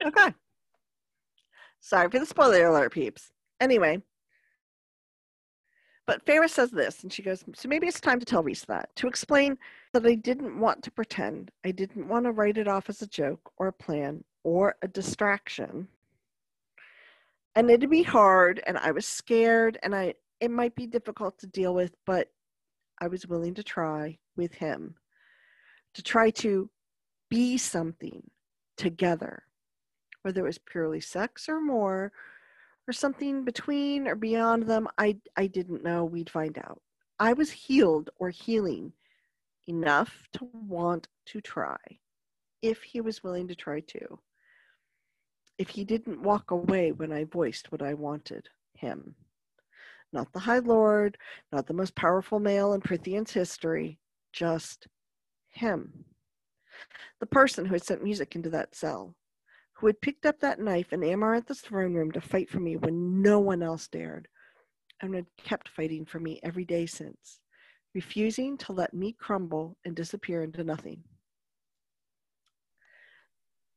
[0.03, 0.33] Okay.
[1.81, 3.31] Sorry for the spoiler alert, peeps.
[3.61, 4.03] Anyway.
[6.07, 8.89] But Ferris says this, and she goes, So maybe it's time to tell Rhys that,
[8.97, 9.59] to explain
[9.93, 11.51] that I didn't want to pretend.
[11.65, 14.89] I didn't want to write it off as a joke or a plan or a
[14.89, 15.87] distraction.
[17.55, 21.47] And it'd be hard, and I was scared, and I it might be difficult to
[21.47, 22.29] deal with, but
[23.01, 24.95] I was willing to try with him
[25.95, 26.71] to try to
[27.29, 28.23] be something
[28.77, 29.45] together
[30.23, 32.13] whether it was purely sex or more
[32.89, 36.05] or something between or beyond them i i didn't know.
[36.05, 36.81] We'd find out.
[37.19, 38.93] I was healed or healing
[39.69, 41.77] enough to want to try
[42.63, 44.19] if he was willing to try too
[45.59, 49.15] if he didn't walk away when i voiced what i wanted him.
[50.13, 51.17] Not the high lord
[51.53, 53.99] not the most powerful male in Prythian's history
[54.33, 54.89] just
[55.51, 56.05] him
[57.21, 59.15] the person who had sent music into that cell
[59.81, 63.23] who had picked up that knife in Amarantha's throne room to fight for me when
[63.23, 64.29] no one else dared,
[65.01, 67.41] and had kept fighting for me every day since,
[67.95, 71.03] refusing to let me crumble and disappear into nothing.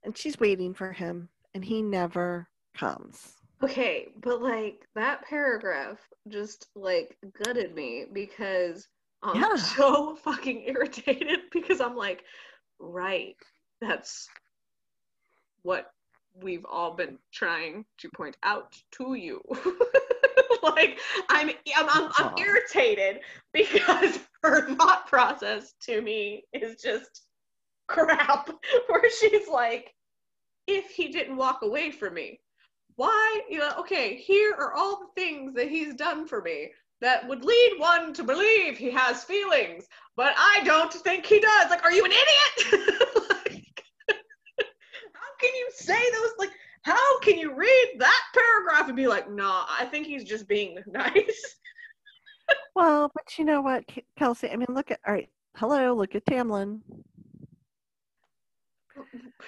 [0.03, 3.36] And she's waiting for him, and he never comes.
[3.63, 7.15] Okay, but like that paragraph just like
[7.45, 8.89] gutted me because
[9.24, 9.55] I'm Yeah.
[9.55, 12.24] so fucking irritated because I'm like,
[12.80, 13.36] right,
[13.82, 14.30] that's
[15.63, 15.91] what
[16.36, 19.41] we've all been trying to point out to you.
[20.63, 20.99] like
[21.30, 23.21] I'm I'm, I'm I'm irritated
[23.53, 27.24] because her thought process to me is just
[27.88, 28.49] crap
[28.88, 29.93] where she's like
[30.67, 32.39] if he didn't walk away from me
[32.95, 36.71] why you know okay here are all the things that he's done for me
[37.03, 39.85] that would lead one to believe he has feelings
[40.15, 42.81] but i don't think he does like are you an idiot
[43.29, 43.83] like,
[45.13, 46.51] how can you say those like
[46.83, 50.77] how can you read that paragraph and be like nah i think he's just being
[50.87, 51.55] nice
[52.75, 53.83] Well, but you know what,
[54.17, 54.49] Kelsey?
[54.49, 56.81] I mean, look at, all right, hello, look at Tamlin.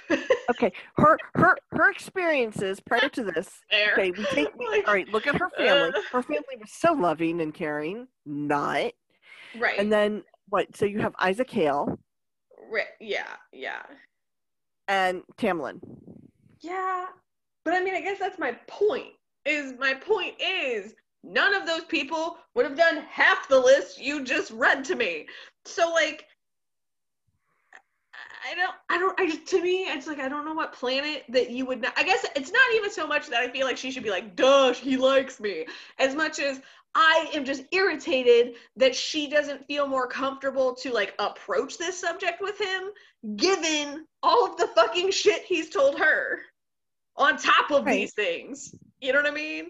[0.48, 3.50] Okay, her her her experiences prior to this.
[3.72, 3.94] Fair.
[3.94, 4.50] Okay, we take.
[4.56, 5.90] Like, all right, look at her family.
[5.90, 6.02] uh.
[6.12, 8.08] Her family was so loving and caring.
[8.28, 8.92] Not.
[9.58, 10.76] right And then what?
[10.78, 11.98] So you have Isaac Hale
[12.72, 13.84] right yeah yeah
[14.88, 15.80] and Tamlin.
[16.62, 17.06] Yeah.
[17.64, 19.14] But I mean, I guess that's my point.
[19.46, 20.94] Is my point is
[21.24, 25.28] none of those people would have done half the list you just read to me.
[25.66, 26.26] So like
[28.50, 31.24] I don't I don't I just to me it's like I don't know what planet
[31.30, 33.78] that you would not I guess it's not even so much that I feel like
[33.78, 35.66] she should be like, duh, he likes me,
[36.00, 36.62] as much as
[36.96, 42.42] I am just irritated that she doesn't feel more comfortable to like approach this subject
[42.42, 42.84] with him,
[43.36, 46.40] given all of the fucking shit he's told her
[47.18, 48.02] on top of Right.
[48.02, 48.74] these things.
[49.02, 49.68] You know what I mean?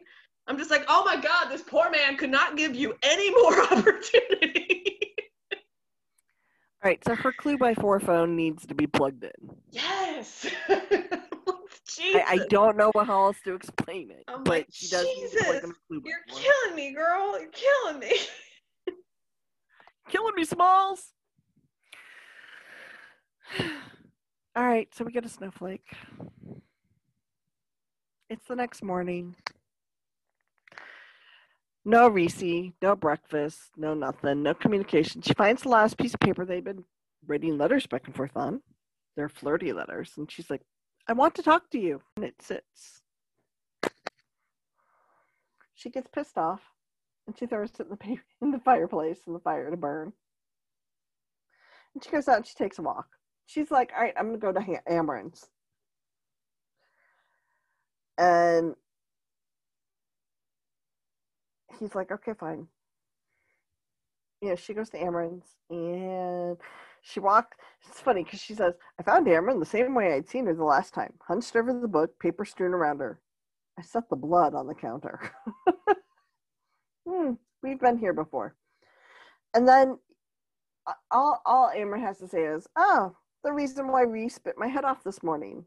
[0.48, 3.60] I'm just like, oh my god, this poor man could not give you any more
[3.72, 4.65] opportunity.
[6.86, 9.32] All right, so her clue by four phone needs to be plugged in.
[9.72, 10.46] yes.
[10.70, 15.32] I, I don't know how else to explain it, I'm but like, she does need
[15.32, 17.40] to plug in Jesus, clue You're killing me, girl.
[17.40, 18.16] You're killing me.
[20.10, 21.12] killing me, Smalls.
[23.60, 25.92] All right, so we get a snowflake.
[28.30, 29.36] It's the next morning.
[31.88, 35.22] No Rhys, no breakfast, no nothing, no communication.
[35.22, 36.84] She finds the last piece of paper they've been
[37.28, 38.62] writing letters back and forth on.
[39.16, 40.62] They're flirty letters, and she's like,
[41.08, 43.04] "I want to talk to you," and it sits.
[45.76, 46.62] She gets pissed off,
[47.28, 50.12] and she throws it in the in the fireplace in the fire to burn.
[51.94, 53.08] And she goes out and she takes a walk.
[53.46, 54.82] She's like, all right, I'm going to go to ha-.
[58.18, 58.76] And
[61.80, 62.68] he's like, okay, fine.
[64.42, 66.58] Yeah, she goes to Amren's and
[67.02, 67.56] she walked.
[67.88, 70.64] It's funny because she says, I found Amren the same way I'd seen her the
[70.64, 73.20] last time, hunched over the book, paper strewn around her.
[73.78, 75.20] I set the blood on the counter.
[77.08, 78.56] hmm, we've been here before.
[79.54, 79.98] And then
[81.12, 84.86] all, all Amren has to say is, oh, the reason why Rhys bit my head
[84.86, 85.66] off this morning.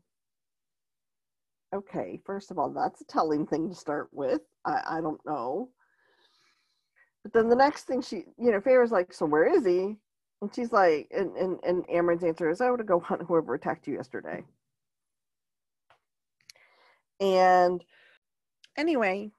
[1.74, 4.40] Okay, first of all, that's a telling thing to start with.
[4.64, 5.70] I, I don't know.
[7.28, 9.96] But then the next thing she, you know, Feyre's like, so where is he?
[10.40, 13.54] And she's like, and, and, and Amren's answer is, oh, I would go hunt whoever
[13.54, 14.44] attacked you yesterday.
[17.20, 17.84] And
[18.78, 19.32] anyway,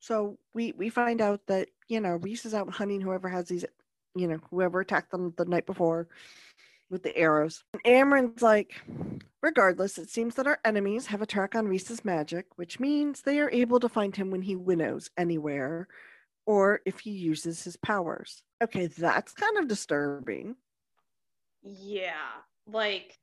[0.00, 3.64] so we we find out that, you know, Rhys is out hunting whoever has these,
[4.14, 6.08] you know, whoever attacked them the night before
[6.88, 7.64] with the arrows.
[7.74, 8.80] And Amren's like,
[9.42, 13.40] regardless, it seems that our enemies have a track on Rhys's magic, which means they
[13.40, 15.88] are able to find him when he winnows anywhere
[16.48, 18.42] or if he uses his powers.
[18.64, 20.56] Okay, that's kind of disturbing.
[21.62, 22.14] Yeah,
[22.66, 23.18] like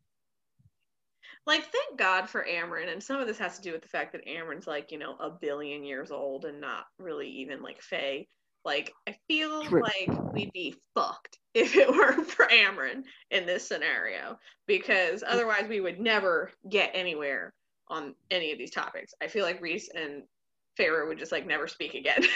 [1.47, 4.11] like thank God for Amren, and some of this has to do with the fact
[4.11, 8.27] that Amren's like, you know, a billion years old and not really even like fae.
[8.63, 9.81] Like, I feel True.
[9.81, 15.27] like we'd be fucked if it weren't for Amren in this scenario, because mm.
[15.27, 17.53] otherwise we would never get anywhere
[17.87, 19.15] on any of these topics.
[19.21, 20.23] I feel like Rhys and
[20.79, 22.23] Feyre would just like never speak again.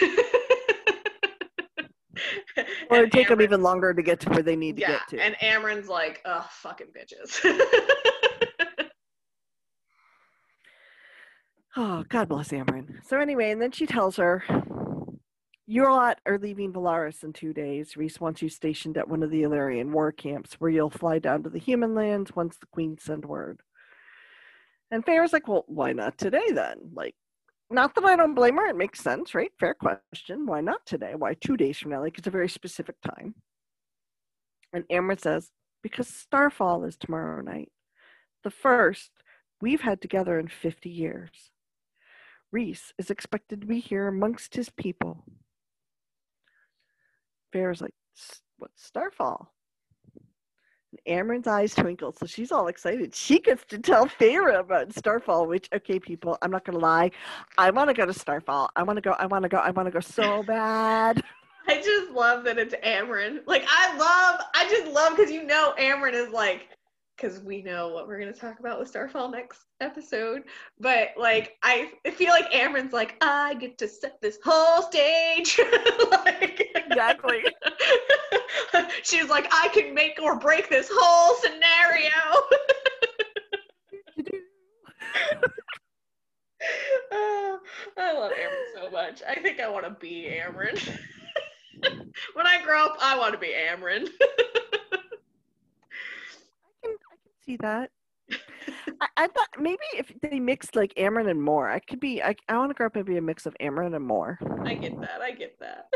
[2.90, 5.08] or it'd take them even longer to get to where they need to yeah, get
[5.08, 5.20] to.
[5.20, 7.40] And Amren's like, oh, fucking bitches.
[11.76, 13.06] oh, God bless Amren.
[13.06, 14.44] So anyway, and then she tells her,
[15.66, 17.96] your lot are leaving Velaris in two days.
[17.96, 21.44] Rhys wants you stationed at one of the Illyrian war camps where you'll fly down
[21.44, 23.60] to the human lands once the queen send word.
[24.90, 26.90] And Feyre's like, well, why not today then?
[26.92, 27.14] Like,
[27.70, 28.66] not that I don't blame her.
[28.66, 29.52] It makes sense, right?
[29.58, 30.46] Fair question.
[30.46, 31.14] Why not today?
[31.16, 32.00] Why two days from now?
[32.00, 33.34] Like it's a very specific time.
[34.72, 35.50] And Amren says,
[35.82, 37.70] because Starfall is tomorrow night.
[38.44, 39.10] The first
[39.60, 41.30] we've had together in 50 years.
[42.52, 45.24] Rhys is expected to be here amongst his people.
[47.52, 47.94] Feyre's like,
[48.58, 49.52] what's Starfall?
[51.06, 53.14] Amren's eyes twinkle, so she's all excited.
[53.14, 57.10] She gets to tell Feyre about Starfall, which, okay, people, I'm not going to lie.
[57.58, 58.70] I want to go to Starfall.
[58.76, 59.12] I want to go.
[59.12, 59.58] I want to go.
[59.58, 61.22] I want to go so bad.
[61.68, 63.40] I just love that it's Amren.
[63.46, 66.68] Like, I love, I just love because you know Amren is like,
[67.16, 70.42] because we know what we're going to talk about with Starfall next episode.
[70.78, 75.60] But like, I feel like Amren's like, I get to set this whole stage.
[76.10, 77.42] like, exactly.
[79.02, 82.10] She's like, I can make or break this whole scenario.
[87.12, 87.58] oh,
[87.96, 89.22] I love Amren so much.
[89.28, 90.98] I think I want to be Amren.
[92.34, 94.06] when I grow up, I want to be Amren.
[94.06, 94.10] I
[96.82, 96.96] can I can
[97.44, 97.90] see that.
[99.00, 102.22] I, I, thought maybe if they mixed like Amren and Mor, I could be.
[102.22, 104.38] I, I want to grow up and be a mix of Amren and Mor.
[104.64, 105.20] I get that.
[105.20, 105.88] I get that.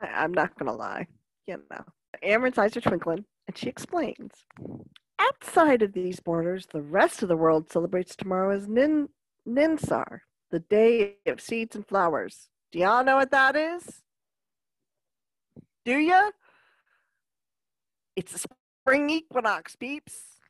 [0.00, 1.06] I, am not gonna lie.
[1.46, 1.84] You know,
[2.22, 4.32] Amren's eyes are twinkling, and she explains.
[5.18, 9.08] Outside of these borders, the rest of the world celebrates tomorrow as Nin
[9.48, 10.20] Nynsar,
[10.50, 12.48] the day of seeds and flowers.
[12.72, 14.02] Do y'all know what that is?
[15.84, 16.30] Do ya?
[18.16, 18.48] It's the
[18.82, 20.40] spring equinox, peeps.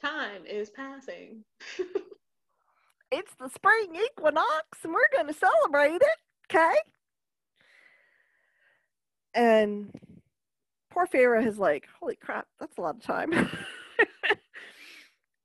[0.00, 1.44] Time is passing.
[3.10, 6.18] it's the spring equinox, and we're going to celebrate it,
[6.50, 6.76] okay?
[9.36, 9.90] And
[10.90, 13.30] poor Feyre is like, holy crap, that's a lot of time.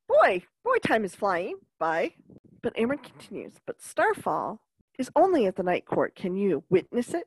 [0.08, 2.14] boy, boy, time is flying by.
[2.64, 4.62] But Amren continues, but Starfall
[4.98, 6.16] is only at the Night Court.
[6.16, 7.26] Can you witness it?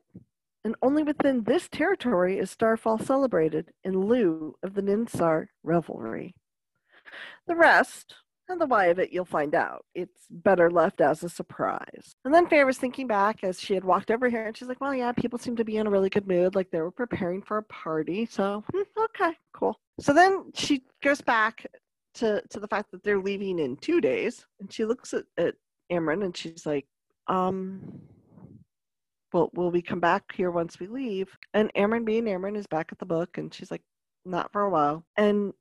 [0.63, 6.33] And only within this territory is Starfall celebrated in lieu of the Nynsar revelry.
[7.45, 8.15] The rest,
[8.49, 9.85] and the why of it you'll find out.
[9.93, 12.15] It's better left as a surprise.
[12.23, 14.81] And then Feyre was thinking back as she had walked over here and she's like,
[14.81, 17.41] well, yeah, people seem to be in a really good mood, like they were preparing
[17.41, 18.25] for a party.
[18.25, 19.79] So, hmm, okay, cool.
[19.99, 21.65] So then she goes back
[22.15, 25.55] to, to the fact that they're leaving in two days and she looks at, at
[25.91, 26.85] Amren and she's like,
[27.27, 28.01] um,
[29.33, 31.35] well, will we come back here once we leave?
[31.53, 33.81] And Amren being Amren is back at the book and she's like,
[34.25, 35.03] not for a while.
[35.17, 35.53] And,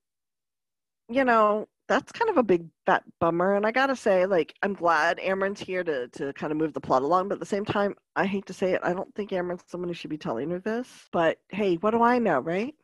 [1.09, 3.55] you know, that's kind of a big fat bummer.
[3.57, 6.81] And I gotta say, like, I'm glad Amren's here to to kind of move the
[6.81, 9.31] plot along, but at the same time, I hate to say it, I don't think
[9.33, 10.89] Amren's someone who should be telling her this.
[11.13, 12.75] But hey, what do I know, right?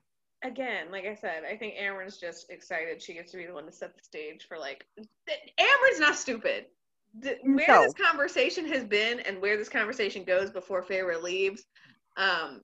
[0.42, 3.66] again, like I said, I think Amren's just excited she gets to be the one
[3.66, 6.64] to set the stage for like Amren's not stupid.
[7.18, 7.82] The, where No.
[7.82, 11.64] this conversation has been and where this conversation goes before Feyre leaves,
[12.16, 12.62] um,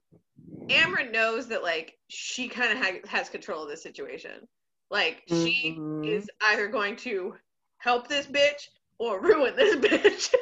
[0.68, 4.48] Amren knows that like she kind of ha- has control of this situation.
[4.90, 6.06] Like she Mhm.
[6.06, 7.34] is either going to
[7.78, 8.68] help this bitch
[8.98, 10.34] or ruin this bitch.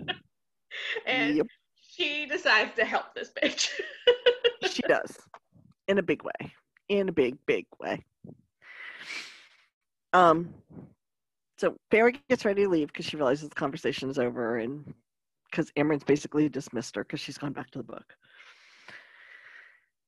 [1.06, 1.46] and Yep,
[1.80, 3.70] she decides to help this bitch.
[4.70, 5.18] she does.
[5.88, 6.52] In a big way.
[6.88, 8.04] In a big, big way.
[10.12, 10.54] Um
[11.58, 14.94] so Feyre gets ready to leave because she realizes the conversation is over and
[15.50, 18.14] because Amren's basically dismissed her because she's gone back to the book.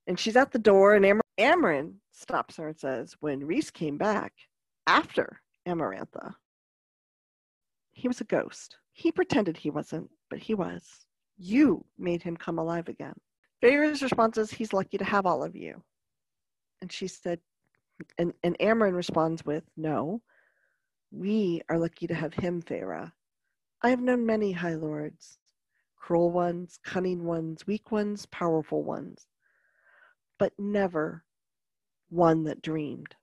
[0.07, 3.97] And she's at the door and Amren, Amren stops her and says, when Rhys came
[3.97, 4.35] back
[4.87, 6.35] after Amarantha,
[7.93, 8.77] he was a ghost.
[8.93, 10.85] He pretended he wasn't, but he was.
[11.39, 13.15] You made him come alive again.
[13.63, 15.83] Feyre's response is, he's lucky to have all of you.
[16.83, 17.41] And she said,
[18.19, 20.21] and, and Amren responds with, no,
[21.11, 23.13] we are lucky to have him, Feyre.
[23.83, 25.39] I have known many High Lords,
[25.97, 29.27] cruel ones, cunning ones, weak ones, powerful ones,
[30.39, 31.25] but never
[32.11, 33.15] one that dreamed,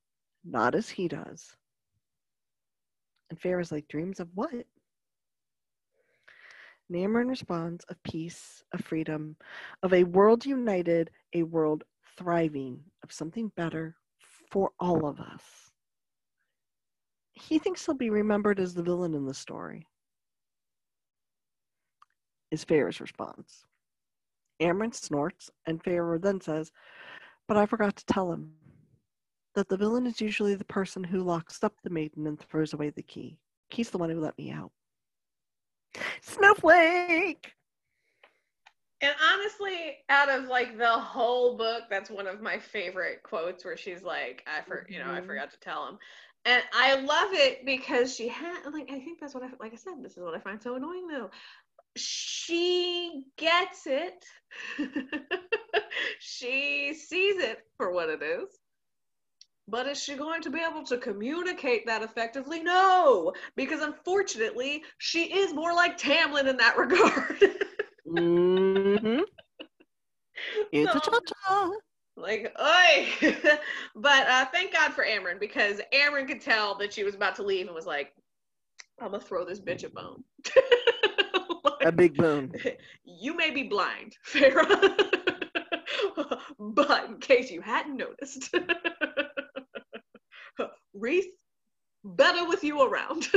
[0.44, 1.56] not as he does.
[3.30, 4.66] And Feyre's like, dreams of what?
[6.92, 9.36] Namron responds of peace, of freedom,
[9.84, 11.84] of a world united, a world
[12.18, 13.96] thriving, of something better
[14.50, 15.42] for all of us.
[17.34, 19.86] He thinks he'll be remembered as the villain in the story,
[22.52, 23.66] is Feyre's response.
[24.62, 26.72] Amren snorts, and Feyre then says,
[27.48, 28.54] But I forgot to tell him
[29.58, 32.92] that the villain is usually the person who locks up the maiden and throws away
[32.92, 33.40] the key.
[33.70, 34.72] He's the one who let me out.
[36.22, 37.56] Snowflake!
[39.02, 43.78] And honestly, out of like the whole book, that's one of my favorite quotes where
[43.78, 45.26] she's like, I for you know, I Mhm.
[45.26, 45.98] forgot to tell him.
[46.46, 49.78] And I love it because she had like I think that's what I like I
[49.78, 51.32] said, this is what I find so annoying though.
[51.96, 54.24] She gets it.
[56.20, 58.50] she sees it for what it is.
[59.70, 62.62] But is she going to be able to communicate that effectively?
[62.62, 67.44] No, because unfortunately, she is more like Tamlin in that regard.
[68.08, 69.20] Mm-hmm.
[70.72, 71.72] It's a So- cha-cha.
[72.16, 73.08] Like, oi!
[73.96, 77.44] but uh, thank God for Amren because Amren could tell that she was about to
[77.44, 78.12] leave and was like,
[79.00, 80.24] I'm gonna throw this bitch a bone.
[81.86, 82.52] A big bone.
[83.06, 84.66] you may be blind, Feyre,
[86.60, 88.50] but in case you hadn't noticed,
[90.98, 91.26] Rhys,
[92.04, 93.28] better with you around.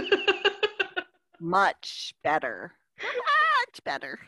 [1.41, 2.73] Much better.
[2.99, 4.19] Much better.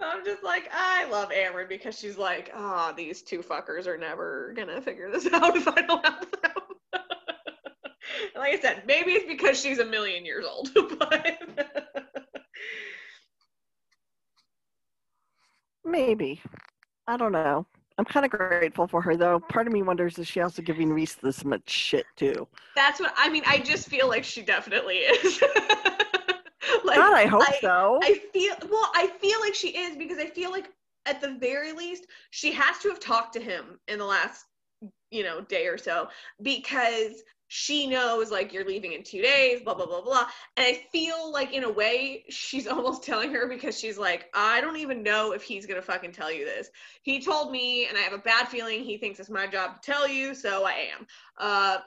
[0.00, 4.52] I'm just like, I love Amren because she's like, ah, these two fuckers are never
[4.56, 6.52] gonna figure this out if I don't help them.
[8.36, 11.38] Like I said, maybe it's because she's a million years old, but
[15.84, 16.40] Maybe.
[17.06, 17.66] I don't know.
[17.96, 19.38] I'm kind of grateful for her, though.
[19.40, 22.48] Part of me wonders is she also giving Rhys this much shit, too?
[22.74, 23.44] that's what I mean.
[23.46, 25.40] I just feel like she definitely is.
[26.84, 28.00] like, God, I hope I- so.
[28.02, 30.70] I feel well, I feel like she is because I feel like
[31.06, 34.46] at the very least she has to have talked to him in the last,
[35.10, 36.08] you know, day or so
[36.42, 40.26] because she knows like you're leaving in 2 days, blah blah blah blah.
[40.56, 44.60] And I feel like in a way she's almost telling her because she's like, I
[44.60, 46.68] don't even know if he's going to fucking tell you this.
[47.02, 49.92] He told me and I have a bad feeling he thinks it's my job to
[49.92, 51.06] tell you, so I am.
[51.38, 51.78] Uh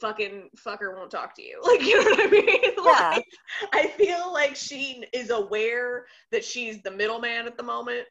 [0.00, 1.60] fucking fucker won't talk to you.
[1.66, 2.60] Like, you know what I mean?
[2.84, 3.10] Yeah.
[3.10, 3.24] Like,
[3.72, 8.06] I feel like she is aware that she's the middleman at the moment.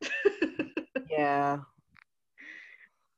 [1.09, 1.59] yeah.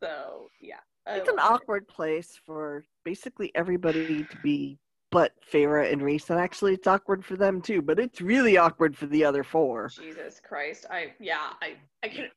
[0.02, 0.76] so, yeah.
[1.08, 1.54] I It's an love it.
[1.56, 4.78] awkward place for basically everybody to be
[5.12, 6.30] but Feyre and Rhys.
[6.30, 7.82] And actually, it's awkward for them, too.
[7.82, 9.90] But it's really awkward for the other four.
[9.90, 10.86] Jesus Christ.
[10.92, 12.30] I, yeah, I, I can,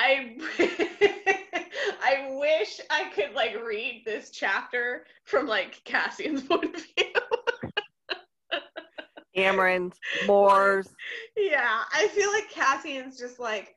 [0.00, 0.36] I,
[2.02, 8.60] I wish I could like read this chapter from like Cassian's point of view.
[9.36, 9.94] Amren's,
[10.26, 10.88] Mor's.
[11.36, 13.76] yeah, I feel like Cassian's just like,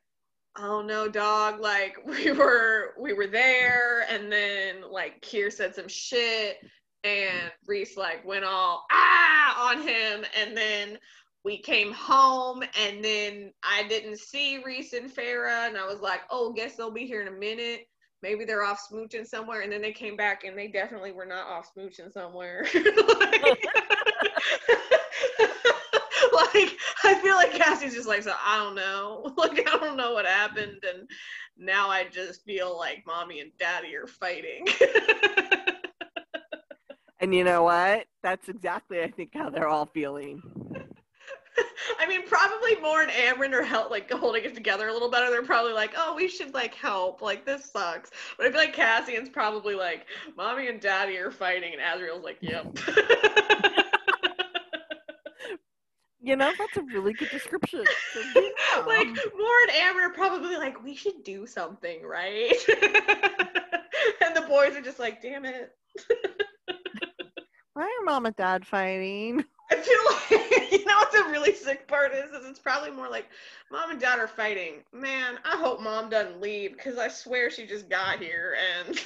[0.58, 1.60] oh no, dog.
[1.60, 6.58] Like we were we were there, and then like Keir said some shit,
[7.04, 10.98] and Rhys like went all ah on him, and then
[11.44, 16.20] we came home, and then I didn't see Rhys and Feyre, and I was like,
[16.30, 17.80] oh, guess they'll be here in a minute.
[18.22, 21.48] Maybe they're off smooching somewhere, and then they came back, and they definitely were not
[21.48, 22.64] off smooching somewhere.
[23.18, 23.58] like,
[26.54, 29.32] like I feel like Cassie's just like, so I don't know.
[29.36, 30.84] Like, I don't know what happened.
[30.88, 31.08] And
[31.56, 34.66] now I just feel like mommy and daddy are fighting.
[37.22, 38.06] And you know what?
[38.24, 40.42] That's exactly, I think, how they're all feeling.
[42.00, 45.30] I mean, probably Mor and Amren are help, like holding it together a little better.
[45.30, 47.22] They're probably like, "Oh, we should like help.
[47.22, 51.74] Like this sucks." But I feel like Cassian's probably like, "Mommy and Daddy are fighting,"
[51.74, 52.76] and Azriel's like, "Yep."
[56.24, 57.84] You know, that's a really good description.
[58.86, 62.54] Like Amren are probably like, "We should do something, right?"
[64.20, 65.72] and the boys are just like, "Damn it."
[67.74, 69.44] Why are mom and dad fighting?
[69.70, 73.08] I feel like you know what the really sick part is is it's probably more
[73.08, 73.28] like
[73.70, 74.82] mom and dad are fighting.
[74.92, 79.00] Man, I hope mom doesn't leave because I swear she just got here and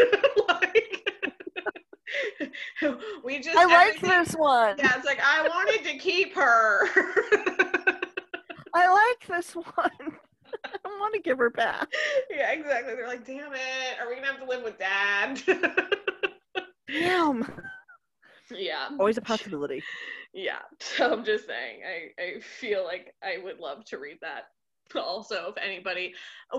[3.25, 4.77] we just I like this one.
[4.79, 6.89] Yeah, it's like I wanted to keep her.
[8.75, 9.65] I like this one.
[10.65, 11.89] I want to give her back.
[12.31, 12.95] yeah, exactly.
[12.95, 15.43] They're like, damn it, are we gonna have to live with dad?
[16.89, 17.51] Damn.
[18.51, 18.89] yeah.
[18.99, 19.83] Always a possibility.
[20.33, 24.49] Yeah, so I'm just saying, I, I feel like I would love to read that.
[24.95, 26.15] Also, if anybody,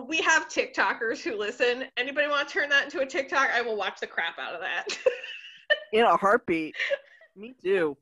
[0.08, 1.86] we have TikTokers who listen.
[1.96, 3.50] Anybody want to turn that into a TikTok?
[3.54, 4.86] I will watch the crap out of that.
[5.94, 6.76] In a heartbeat.
[7.36, 7.96] Me too.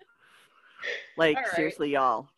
[1.17, 1.47] Like right.
[1.55, 2.29] seriously, y'all.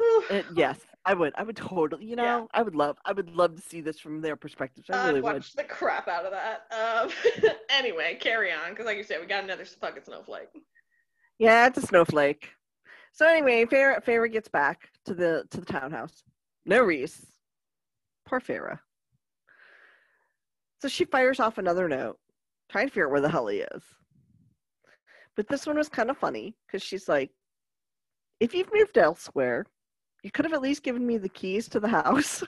[0.30, 1.32] It, yes, I would.
[1.36, 2.04] I would totally.
[2.04, 2.44] You know, Yeah.
[2.54, 2.96] I would love.
[3.04, 4.84] I would love to see this from their perspective.
[4.90, 5.34] I I'd really would.
[5.34, 6.66] watch the crap out of that.
[6.72, 10.48] Um, anyway, carry on, because like you said, we got another fucking snowflake.
[11.38, 12.48] Yeah, it's a snowflake.
[13.12, 16.24] So anyway, Feyre, Feyre gets back to the to the townhouse.
[16.66, 17.24] No Rhys.
[18.26, 18.78] Poor Feyre.
[20.80, 22.18] So she fires off another note,
[22.70, 23.82] trying to figure out where the hell he is.
[25.36, 27.30] But this one was kind of funny because she's like,
[28.40, 29.64] if you've moved elsewhere,
[30.22, 32.42] you could have at least given me the keys to the house.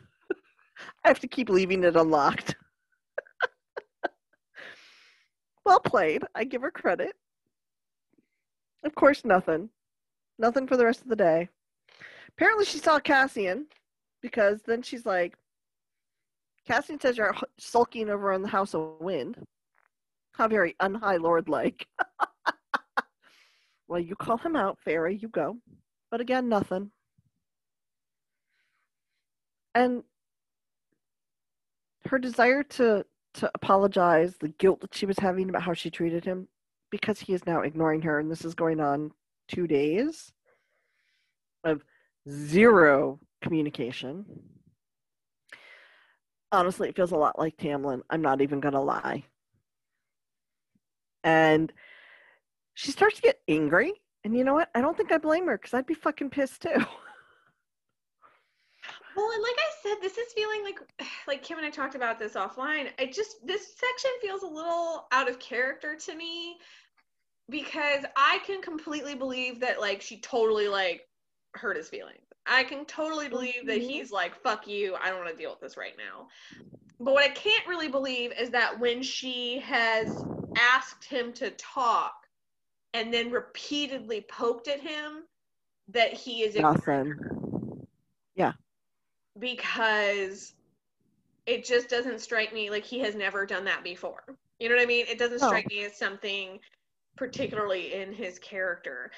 [1.05, 2.57] I have to keep leaving it unlocked.
[5.65, 6.25] well played.
[6.35, 7.15] I give her credit.
[8.85, 9.71] Of course, nothing.
[10.39, 11.49] Nothing for the rest of the day.
[12.29, 13.67] Apparently, she saw Cassian
[14.21, 15.37] because then she's like,
[16.67, 19.39] Cassian says you're sulking over in the House of Wind.
[20.33, 21.87] How very unhigh lord like.
[23.89, 25.57] well, you call him out, Feyre, you go.
[26.11, 26.91] But again, nothing.
[29.75, 30.05] And
[32.07, 33.05] her desire to
[33.35, 36.47] to apologize, the guilt that she was having about how she treated him,
[36.91, 39.11] because he is now ignoring her, and this is going on
[39.49, 40.33] two days
[41.65, 41.83] of
[42.29, 44.25] zero communication.
[46.53, 48.03] Honestly, it feels a lot like Tamlin.
[48.09, 49.25] I'm not even going to lie.
[51.25, 51.73] And
[52.75, 53.93] she starts to get angry.
[54.25, 54.71] And you know what?
[54.75, 56.71] I don't think I blame her because I'd be fucking pissed too.
[59.17, 60.81] Well, and like I said, this is feeling like
[61.29, 62.89] like Kim and I talked about this offline.
[62.99, 66.57] I just this section feels a little out of character to me
[67.49, 71.03] because I can completely believe that like she totally like
[71.55, 72.27] hurt his feelings.
[72.47, 73.89] I can totally believe that Mhm.
[73.91, 76.29] he's like fuck you, I don't want to deal with this right now.
[77.01, 82.24] But what I can't really believe is that when she has asked him to talk
[82.95, 85.25] and then repeatedly poked at him
[85.89, 87.87] that he is awesome.
[88.35, 88.53] Yeah.
[89.39, 90.55] Because
[91.47, 94.23] it just doesn't strike me like he has never done that before.
[94.61, 95.05] You know what I mean?
[95.09, 95.49] It doesn't No.
[95.49, 96.61] strike me as something
[97.17, 99.11] particularly in his character.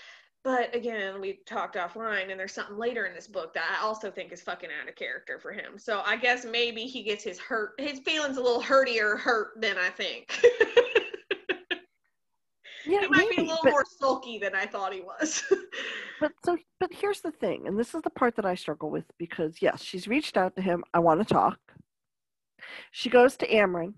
[0.43, 4.11] But again, we talked offline, and there's something later in this book that I also
[4.11, 5.77] think is fucking out of character for him.
[5.77, 9.77] So I guess maybe he gets his hurt, his feelings a little hurtier hurt than
[9.77, 10.41] I think.
[12.87, 15.45] Yeah, he might be a little but- more sulky than I thought he was.
[16.19, 19.05] But so, but here's the thing, and this is the part that I struggle with
[19.19, 20.83] because yes, she's reached out to him.
[20.95, 21.59] I want to talk.
[22.91, 23.93] She goes to Amren.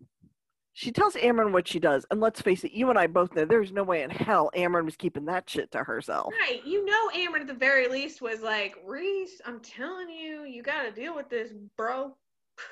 [0.72, 3.44] She tells Amren what she does, and let's face it, you and I both know
[3.44, 6.32] there's no way in hell Amren was keeping that shit to herself.
[6.40, 6.60] Right.
[6.64, 10.82] You know, Amren at the very least was like, Rhys, I'm telling you, you got
[10.82, 12.16] to deal with this, bro.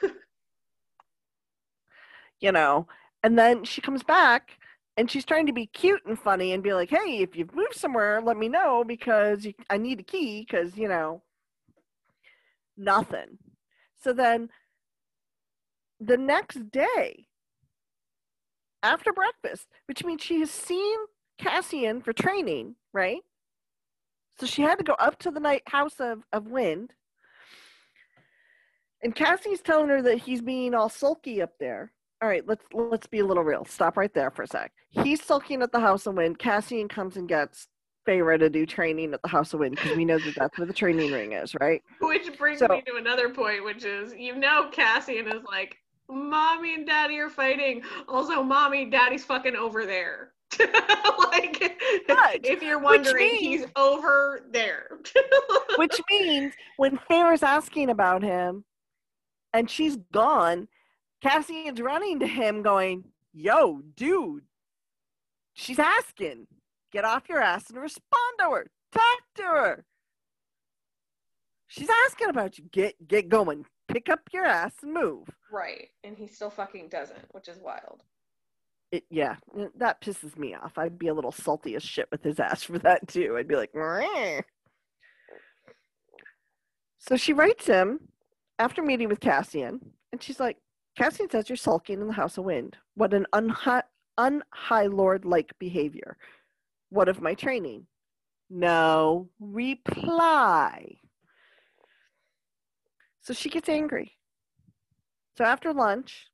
[2.41, 2.87] You know,
[3.23, 4.59] and then she comes back
[4.97, 7.75] and she's trying to be cute and funny and be like, "Hey, if you've moved
[7.75, 11.23] somewhere, let me know because you, I need a key because you know."
[12.77, 13.39] Nothing.
[14.03, 14.51] So then,
[15.99, 17.27] the next day,
[18.83, 20.99] after breakfast, which means she has seen
[21.39, 23.23] Cassian for training, right?
[24.39, 26.93] So she had to go up to the night house of, of wind.
[29.03, 31.93] And Cassie's telling her that he's being all sulky up there.
[32.23, 33.65] All right, let's let's be a little real.
[33.67, 34.73] Stop right there for a sec.
[34.91, 36.39] He's sulking at the house of wind.
[36.39, 37.69] Cassian comes and gets
[38.09, 40.67] Feyre to do training at the House of Wind because we know that that's where
[40.67, 41.83] the training ring is, right?
[42.01, 45.77] Which brings So- me to another point, which is you know Cassian is like,
[46.09, 47.83] Mommy and Daddy are fighting.
[48.09, 50.33] Also, Mommy, Daddy's fucking over there.
[51.33, 51.77] like
[52.07, 54.89] But, if you're wondering, means- he's over there.
[55.77, 58.65] Which means when Feyre's asking about him
[59.53, 60.69] and she's gone,
[61.27, 64.45] Cassian's running to him going, Yo, dude,
[65.55, 66.47] she's asking.
[66.93, 68.67] Get off your ass and respond to her.
[68.93, 69.85] Talk to her.
[71.67, 72.65] She's asking about you.
[72.71, 73.67] Get get going.
[73.89, 75.29] Pick up your ass and move.
[75.51, 75.89] right.
[76.05, 78.03] And he still fucking doesn't, which is wild.
[78.93, 79.35] It, yeah,
[79.79, 80.79] that pisses me off.
[80.79, 83.37] I'd be a little salty as shit with his ass for that too.
[83.37, 84.43] I'd be like, "Meh."
[86.99, 87.99] so she writes him
[88.61, 89.81] after meeting with Cassian,
[90.13, 90.59] and she's like,
[90.97, 92.77] Cassian says you're sulking in the House of Wind.
[92.95, 93.83] What an unhigh,
[94.19, 96.17] unhigh lord like behavior.
[96.89, 97.87] What of my training?
[98.49, 100.97] No reply.
[103.21, 104.13] So she gets angry.
[105.37, 106.29] So after lunch,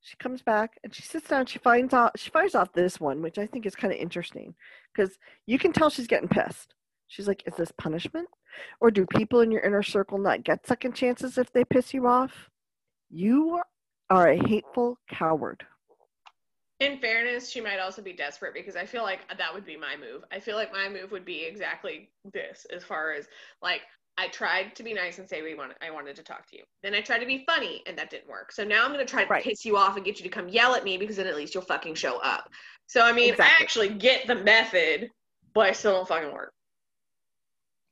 [0.00, 1.46] she comes back and she sits down.
[1.46, 4.54] She finds out she fires off this one, which I think is kind of interesting
[4.92, 5.16] because
[5.46, 6.74] you can tell she's getting pissed.
[7.06, 8.28] She's like, "Is this punishment,
[8.80, 12.06] or do people in your inner circle not get second chances if they piss you
[12.06, 12.50] off?
[13.12, 13.60] You
[14.10, 15.66] are a hateful coward."
[16.80, 19.96] In fairness, she might also be desperate because I feel like that would be my
[19.96, 20.24] move.
[20.32, 23.28] I feel like my move would be exactly this as far as
[23.60, 23.82] like
[24.18, 26.64] I tried to be nice and say we want I wanted to talk to you.
[26.82, 28.50] Then I tried to be funny and that didn't work.
[28.50, 29.44] So now I'm gonna try to Right.
[29.44, 31.54] piss you off and get you to come yell at me because then at least
[31.54, 32.50] you'll fucking show up.
[32.86, 35.08] So I mean I actually get the method,
[35.54, 36.52] but I still don't fucking work.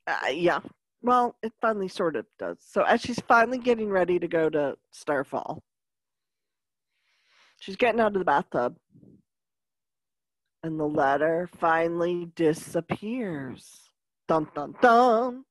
[0.07, 0.61] Uh, yeah.
[1.03, 2.59] Well, it finally sort of does.
[2.61, 5.63] So as she's finally getting ready to go to Starfall,
[7.61, 8.77] she's getting out of the bathtub,
[10.63, 13.81] and the letter finally disappears.
[14.29, 15.45] Dun dun dun.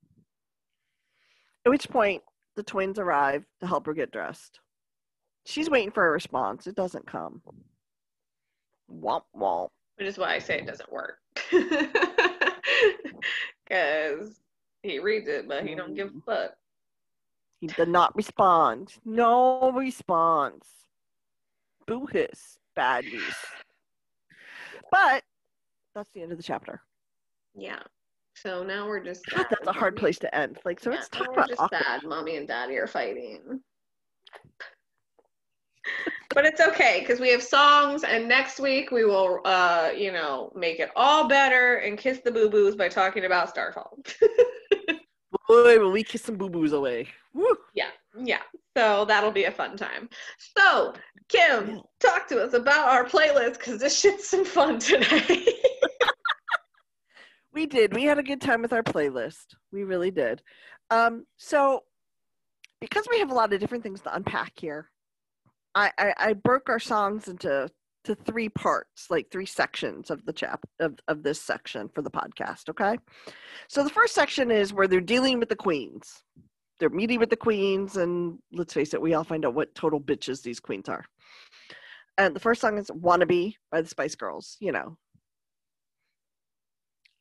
[1.65, 2.21] At which point,
[2.55, 4.59] the twins arrive to help her get dressed.
[5.45, 6.67] She's waiting for a response.
[6.67, 7.41] It doesn't come.
[8.91, 9.69] Womp womp.
[9.97, 11.17] Which is why I say it doesn't work.
[14.99, 16.51] he reads it, but he don't give a fuck.
[17.59, 18.93] He did not respond.
[19.05, 20.67] No response.
[21.87, 22.57] Boo hiss.
[22.75, 23.35] Bad news.
[24.91, 25.23] But
[25.95, 26.81] that's the end of the chapter.
[27.55, 27.79] Yeah.
[28.35, 30.59] So now we're just God, that's a hard place to end.
[30.63, 31.81] Like, so yeah, let's talk about just awkward.
[31.83, 32.03] sad.
[32.03, 33.59] Mommy and Daddy are fighting.
[36.33, 40.53] but it's okay because we have songs, and next week we will, uh, you know,
[40.55, 43.97] make it all better and kiss the boo boos by talking about Starfall.
[45.49, 47.09] Boy, will we kiss some boo boos away.
[47.33, 47.57] Woo.
[47.73, 48.41] yeah, yeah.
[48.77, 50.07] So that'll be a fun time.
[50.57, 50.93] So
[51.27, 55.45] Kim, talk to us about our playlist because this shit's some fun today.
[57.51, 57.93] We did.
[57.93, 59.55] We had a good time with our playlist.
[59.71, 60.41] We really did.
[60.91, 61.81] Um, so,
[62.79, 64.89] because we have a lot of different things to unpack here,
[65.73, 67.69] I, I, I broke our songs into
[68.05, 72.11] to three parts, like three sections of the chap of, of this section for the
[72.11, 72.69] podcast.
[72.69, 72.97] Okay.
[73.67, 76.23] So the first section is where they're dealing with the queens.
[76.79, 79.99] They're meeting with the queens, and let's face it, we all find out what total
[79.99, 81.03] bitches these queens are.
[82.17, 84.55] And the first song is "Wannabe" by the Spice Girls.
[84.61, 84.97] You know,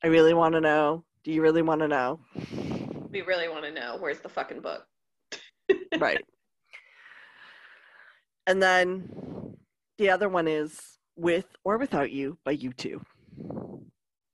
[0.04, 1.04] I really want to know.
[1.24, 2.20] Do you really want to know?
[3.10, 4.86] we really want to know where's the fucking book.
[5.98, 6.24] right.
[8.46, 9.10] And then
[9.98, 10.80] the other one is
[11.16, 13.00] With or Without You by U2.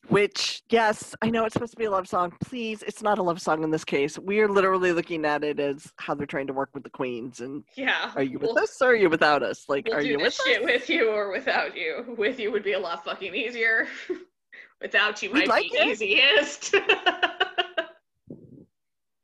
[0.08, 2.34] Which, yes, I know it's supposed to be a love song.
[2.44, 4.18] Please, it's not a love song in this case.
[4.18, 7.40] We are literally looking at it as how they're trying to work with the queens.
[7.40, 8.12] And Yeah.
[8.14, 9.64] are you with we'll, us or are you without us?
[9.66, 10.64] Like, We'll are you with shit us?
[10.66, 12.14] with you or without you.
[12.18, 13.88] With you would be a lot fucking easier.
[14.82, 15.88] without you We'd might like be it.
[15.88, 16.74] easiest.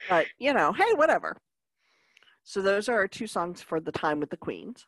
[0.08, 1.36] But, you know, hey, whatever.
[2.42, 4.84] So those are our two songs for the time with the queens.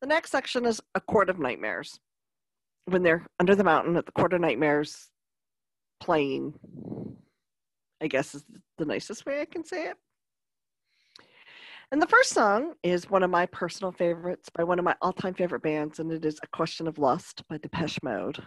[0.00, 1.98] The next section is A Court of Nightmares.
[2.84, 5.08] When they're under the mountain at the Court of Nightmares
[6.00, 6.54] playing,
[8.02, 8.44] I guess is
[8.78, 9.96] the nicest way I can say it.
[11.92, 15.12] And the first song is one of my personal favorites by one of my all
[15.12, 18.42] time favorite bands, and it is A Question of Lust by Depeche Mode.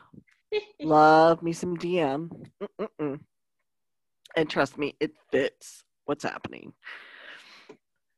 [0.81, 2.29] Love me some DM.
[2.61, 3.19] Mm-mm-mm.
[4.35, 6.73] And trust me, it fits what's happening.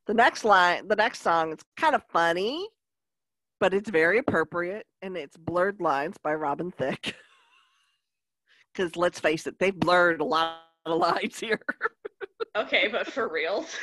[0.06, 2.68] The next line, the next song, it's kind of funny,
[3.62, 7.14] but it's very appropriate, and it's Blurred Lines by Robin Thicke.
[8.74, 11.60] Because let's face it, they've blurred a lot of lines here.
[12.56, 13.66] okay, but for real.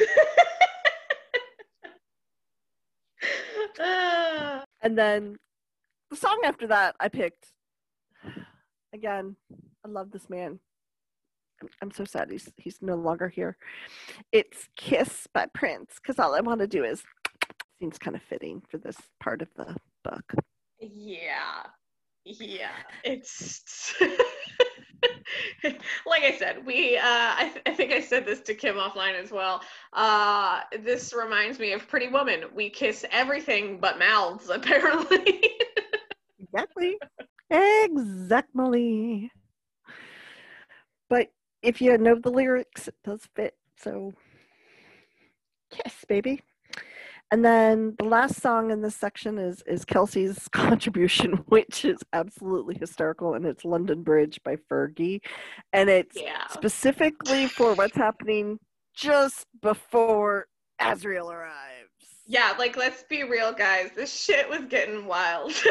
[4.81, 5.35] And then
[6.09, 7.53] the song after that, I picked
[8.93, 9.35] again,
[9.85, 10.59] I love this man.
[11.61, 13.57] I'm- I'm so sad he's he's no longer here.
[14.31, 17.03] It's Kiss by Prince because all I want to do is
[17.79, 20.33] seems kind of fitting for this part of the book.
[20.79, 21.63] Yeah.
[22.25, 22.69] Yeah.
[23.03, 23.95] It's
[26.05, 29.15] like I said, we uh I, th- I think I said this to Kim offline
[29.15, 29.61] as well.
[29.93, 32.45] Uh this reminds me of Pretty Woman.
[32.53, 35.41] We kiss everything but mouths, apparently.
[36.39, 36.97] Exactly.
[37.49, 39.31] exactly.
[41.09, 41.31] But
[41.61, 43.55] if you know the lyrics, it does fit.
[43.77, 44.13] So,
[45.71, 46.41] kiss, baby.
[47.31, 52.75] And then the last song in this section is is Kelsey's contribution, which is absolutely
[52.75, 55.21] hysterical, and it's "London Bridge" by Fergie,
[55.71, 56.47] and it's yeah.
[56.47, 58.57] specifically for what's happening
[58.95, 60.47] just before
[60.81, 61.89] Azriel arrives.
[62.25, 63.91] Yeah, like let's be real, guys.
[63.95, 65.53] This shit was getting wild.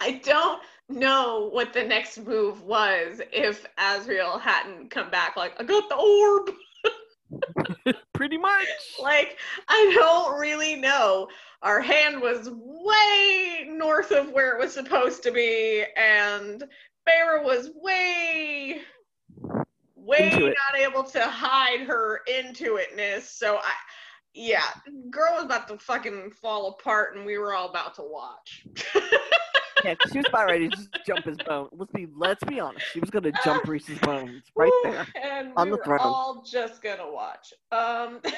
[0.00, 5.64] I don't know what the next move was if Azriel hadn't come back like, I
[5.64, 6.50] got the orb.
[8.14, 8.66] Pretty much.
[9.02, 9.38] Like,
[9.68, 11.28] I don't really know.
[11.62, 16.62] Our hand was way north of where it was supposed to be, and
[17.06, 18.80] Feyre was way,
[19.96, 23.22] way not able to hide her into itness.
[23.22, 23.72] So I,
[24.34, 24.62] yeah,
[25.10, 28.66] girl was about to fucking fall apart, and we were all about to watch.
[29.84, 31.68] Yeah, she was about ready to just jump his bone.
[31.72, 32.84] Let's be let's be honest.
[32.92, 35.06] She was gonna jump Rhys's bones right Woo, there.
[35.22, 35.98] and on we the were throne.
[36.00, 37.52] all just gonna watch.
[37.72, 38.20] Um,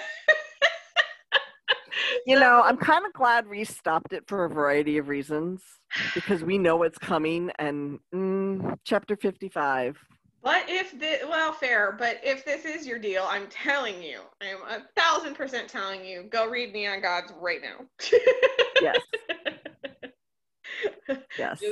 [2.26, 5.62] You know, I'm kind of glad Rhys stopped it for a variety of reasons
[6.14, 7.50] because we know it's coming.
[7.58, 9.98] And mm, chapter 55.
[10.42, 14.56] But if this, well, fair, but if this is your deal, I'm telling you, I'm
[14.68, 17.84] a thousand percent telling you, go read Neon Gods right now.
[18.82, 18.98] Yes,
[21.38, 21.62] yes.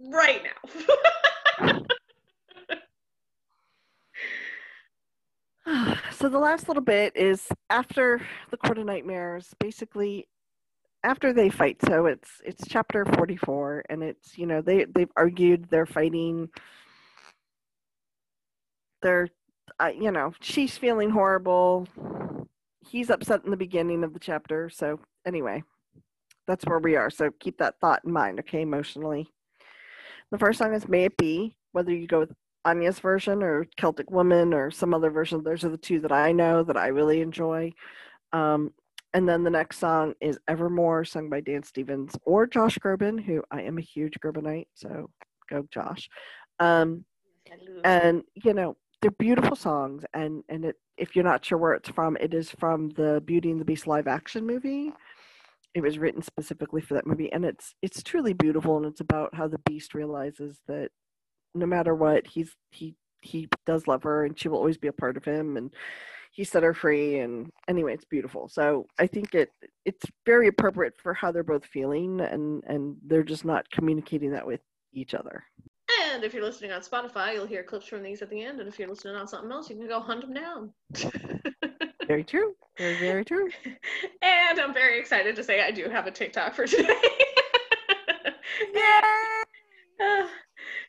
[0.00, 1.78] Right now.
[6.12, 8.20] so the last little bit is after
[8.50, 10.28] the Court of Nightmares, basically
[11.04, 11.78] after they fight.
[11.86, 16.48] So it's it's chapter 44, and it's you know they they've argued, they're fighting.
[19.00, 19.28] They're,
[19.78, 21.86] uh, you know, she's feeling horrible.
[22.88, 24.70] He's upset in the beginning of the chapter.
[24.70, 25.62] So anyway,
[26.48, 27.10] that's where we are.
[27.10, 29.28] So keep that thought in mind, okay, emotionally.
[30.32, 32.32] The first song is "May It Be." Whether you go with
[32.66, 35.42] Enya's version or Celtic Woman or some other version.
[35.42, 37.72] Those are the two that I know that I really enjoy.
[38.32, 38.72] Um,
[39.14, 43.42] and then the next song is Evermore, sung by Dan Stevens or Josh Groban, who
[43.50, 45.08] I am a huge Grobanite, so
[45.48, 46.10] go Josh.
[46.58, 47.04] Um,
[47.84, 51.88] and you know they're beautiful songs, and and it if you're not sure where it's
[51.88, 54.92] from, it is from the Beauty and the Beast live action movie.
[55.74, 59.34] It was written specifically for that movie, and it's it's truly beautiful, and it's about
[59.34, 60.90] how the Beast realizes that
[61.54, 64.92] no matter what, he's he he does love her, and she will always be a
[64.92, 65.72] part of him, and
[66.32, 67.18] he set her free.
[67.18, 68.48] And anyway, it's beautiful.
[68.48, 69.50] So I think it
[69.84, 74.46] it's very appropriate for how they're both feeling, and and they're just not communicating that
[74.46, 74.60] with
[74.92, 75.44] each other.
[76.12, 78.60] And if you're listening on Spotify, you'll hear clips from these at the end.
[78.60, 80.72] And if you're listening on something else, you can go hunt them down.
[82.08, 82.54] Very true.
[82.78, 83.50] Very very true.
[84.22, 86.94] and I'm very excited to say I do have a TikTok for today.
[90.00, 90.28] Uh,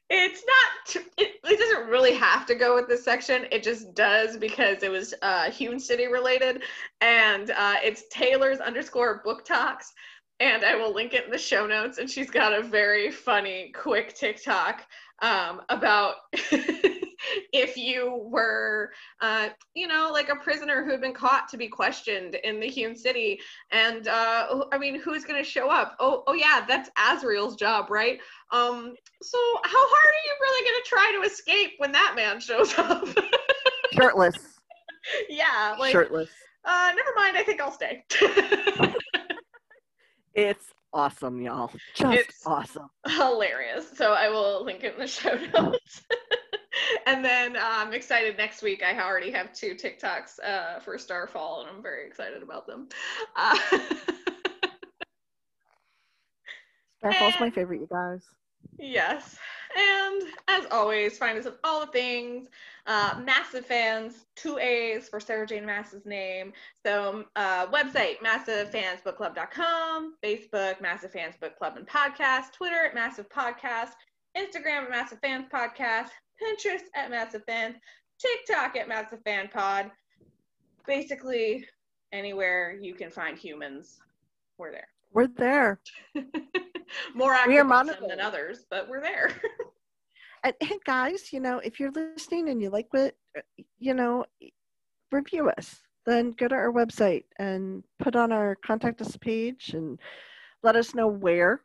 [0.09, 4.37] it's not it, it doesn't really have to go with this section it just does
[4.37, 6.63] because it was uh Hewn City related
[7.01, 9.93] and uh it's Taylor's underscore book talks
[10.39, 13.71] and I will link it in the show notes and she's got a very funny
[13.75, 14.85] quick TikTok
[15.21, 18.91] um about if you were
[19.21, 22.67] uh you know like a prisoner who had been caught to be questioned in the
[22.67, 23.39] Hewn City
[23.71, 27.89] and uh I mean who's going to show up oh oh yeah that's Azriel's job
[27.89, 28.19] right
[28.51, 32.73] um, so how hard are you really gonna try to escape when that man shows
[32.77, 33.07] up?
[33.93, 34.35] Shirtless.
[35.29, 36.29] yeah, like Shirtless.
[36.65, 38.03] uh never mind, I think I'll stay.
[40.39, 41.71] It's awesome, y'all.
[41.95, 42.89] Just It's- awesome.
[43.07, 43.89] Hilarious.
[43.97, 46.01] So I will link it in the show notes.
[47.05, 48.81] and then uh, I'm excited next week.
[48.83, 52.87] I already have two TikToks uh, for Starfall, and I'm very excited about them.
[53.35, 53.57] Uh,
[57.03, 58.23] Starfall's my favorite, you guys.
[58.77, 59.37] Yes.
[59.79, 62.49] And as always, find us on all the things.
[62.85, 66.51] Uh, massive fans, two A's for Sarah Jane Maas's name.
[66.85, 73.91] So, uh, website, massivefansbookclub.com, Facebook, Massive Fans Book Club and Podcast, Twitter at Massive Podcast,
[74.35, 76.09] Instagram at Massive Fans Podcast,
[76.41, 77.77] Pinterest at Massive Fans,
[78.19, 79.91] TikTok at Massive Fan Pod.
[80.85, 81.65] Basically,
[82.11, 83.99] anywhere you can find humans,
[84.57, 84.87] we're there.
[85.13, 85.79] We're there.
[87.13, 87.67] More active
[88.07, 89.39] than others, but we're there.
[90.43, 93.41] And hey, guys, you know, if you're listening and you like what, uh,
[93.77, 94.25] you know,
[95.11, 95.81] review us.
[96.05, 99.99] Then go to our website and put on our contact us page and
[100.63, 101.61] let us know where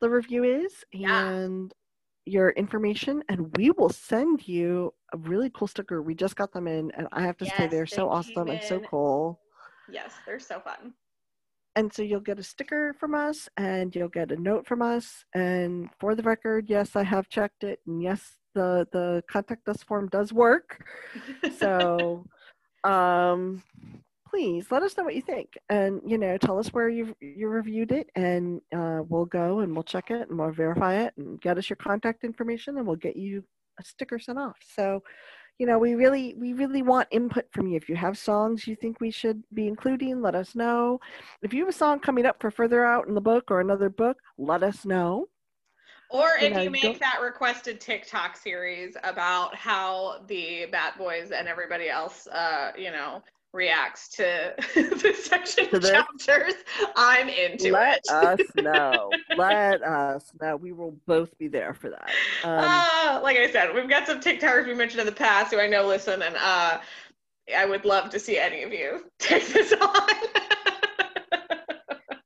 [0.00, 1.28] the review is Yeah.
[1.28, 1.72] and
[2.26, 6.00] your information, and we will send you a really cool sticker.
[6.00, 8.80] We just got them in, and I have to say they're so awesome and so
[8.80, 9.40] cool.
[9.90, 10.94] yes, they're so fun.
[11.76, 15.24] And so you'll get a sticker from us and you'll get a note from us.
[15.34, 17.80] And for the record, yes, I have checked it.
[17.86, 20.84] And yes, the, the contact us form does work.
[21.58, 22.24] So
[22.84, 23.62] um,
[24.28, 25.54] please let us know what you think.
[25.68, 29.74] And, you know, tell us where you you reviewed it and uh, we'll go and
[29.74, 32.96] we'll check it and we'll verify it and get us your contact information and we'll
[32.96, 33.44] get you
[33.80, 34.56] a sticker sent off.
[34.76, 35.02] So,
[35.58, 37.76] you know, we really we really want input from you.
[37.76, 41.00] If you have songs you think we should be including, let us know.
[41.42, 43.88] If you have a song coming up for further out in the book or another
[43.88, 45.28] book, let us know.
[46.10, 50.98] Or You if know, you make don't- that requested TikTok series about how the Bat
[50.98, 53.22] Boys and everybody else, uh, you know,
[53.54, 56.54] reacts to the section To chapters,
[56.96, 58.10] I'm into let it.
[58.12, 59.10] us know.
[59.36, 60.56] let us know.
[60.56, 62.10] We will both be there for that.
[62.42, 65.60] Um, uh, like I said, we've got some TikTokers we mentioned in the past who
[65.60, 66.80] I know listen, and uh,
[67.56, 70.08] I would love to see any of you take this on.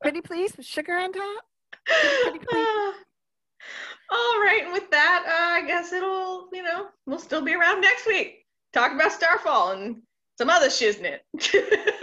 [0.03, 1.45] pretty please with sugar on top.
[1.87, 2.67] Pretty, pretty please.
[2.67, 2.93] Uh,
[4.11, 7.81] all right, and with that, uh, I guess it'll, you know, we'll still be around
[7.83, 8.45] next week.
[8.73, 10.03] Talk about Starfall and
[10.39, 11.19] some other shiznit.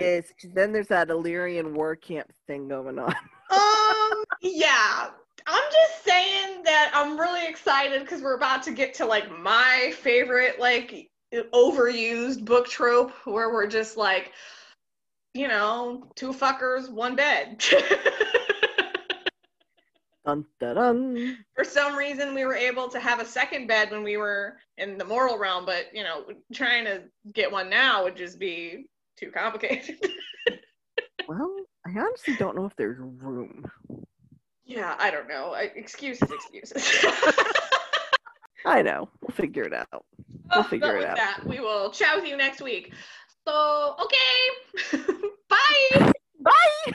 [0.00, 3.14] Yes, then there's that Illyrian war camp thing going on.
[3.50, 5.10] um, yeah.
[5.46, 9.92] I'm just saying that I'm really excited because we're about to get to like my
[10.00, 14.32] favorite, like overused book trope where we're just like,
[15.34, 17.62] you know, two fuckers, one bed.
[20.26, 21.38] Dun, dun, dun.
[21.54, 24.98] for some reason we were able to have a second bed when we were in
[24.98, 27.02] the mortal realm but you know trying to
[27.32, 28.86] get one now would just be
[29.18, 29.98] too complicated
[31.28, 31.54] Well,
[31.86, 33.64] I honestly don't know if there's room.
[34.66, 37.04] yeah i don't know I, excuses excuses
[38.66, 39.08] I know.
[39.22, 40.04] We'll figure it out.
[40.50, 41.16] Oh, figure but it out.
[41.16, 42.92] that we will chat with you next week
[43.48, 44.98] so okay
[45.48, 46.12] Bye.
[46.44, 46.92] bye